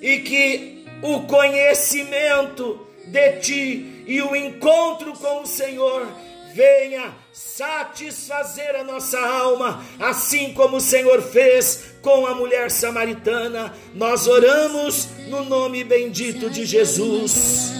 e 0.00 0.20
que 0.20 0.86
o 1.02 1.20
conhecimento 1.26 2.86
de 3.08 3.32
ti 3.40 4.04
e 4.06 4.22
o 4.22 4.34
encontro 4.34 5.12
com 5.12 5.42
o 5.42 5.46
Senhor 5.46 6.08
venha 6.54 7.14
satisfazer 7.32 8.76
a 8.76 8.84
nossa 8.84 9.18
alma, 9.18 9.84
assim 9.98 10.52
como 10.52 10.76
o 10.76 10.80
Senhor 10.80 11.22
fez 11.22 11.94
com 12.02 12.26
a 12.26 12.34
mulher 12.34 12.70
samaritana. 12.70 13.72
Nós 13.94 14.26
oramos 14.26 15.08
no 15.28 15.44
nome 15.44 15.84
bendito 15.84 16.50
de 16.50 16.64
Jesus. 16.64 17.72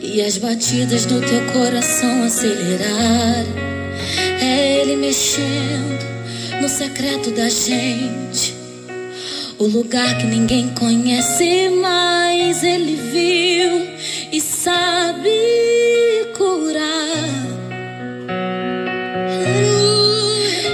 E 0.00 0.20
as 0.22 0.38
batidas 0.38 1.06
do 1.06 1.20
teu 1.20 1.52
coração 1.52 2.24
acelerar. 2.24 3.44
É 4.40 4.80
Ele 4.80 4.96
mexendo 4.96 6.60
no 6.60 6.68
secreto 6.68 7.30
da 7.30 7.48
gente. 7.48 8.53
O 9.56 9.66
lugar 9.66 10.18
que 10.18 10.26
ninguém 10.26 10.68
conhece, 10.74 11.68
mais 11.70 12.64
ele 12.64 12.96
viu 12.96 13.88
e 14.32 14.40
sabe 14.40 15.30
curar. 16.36 17.63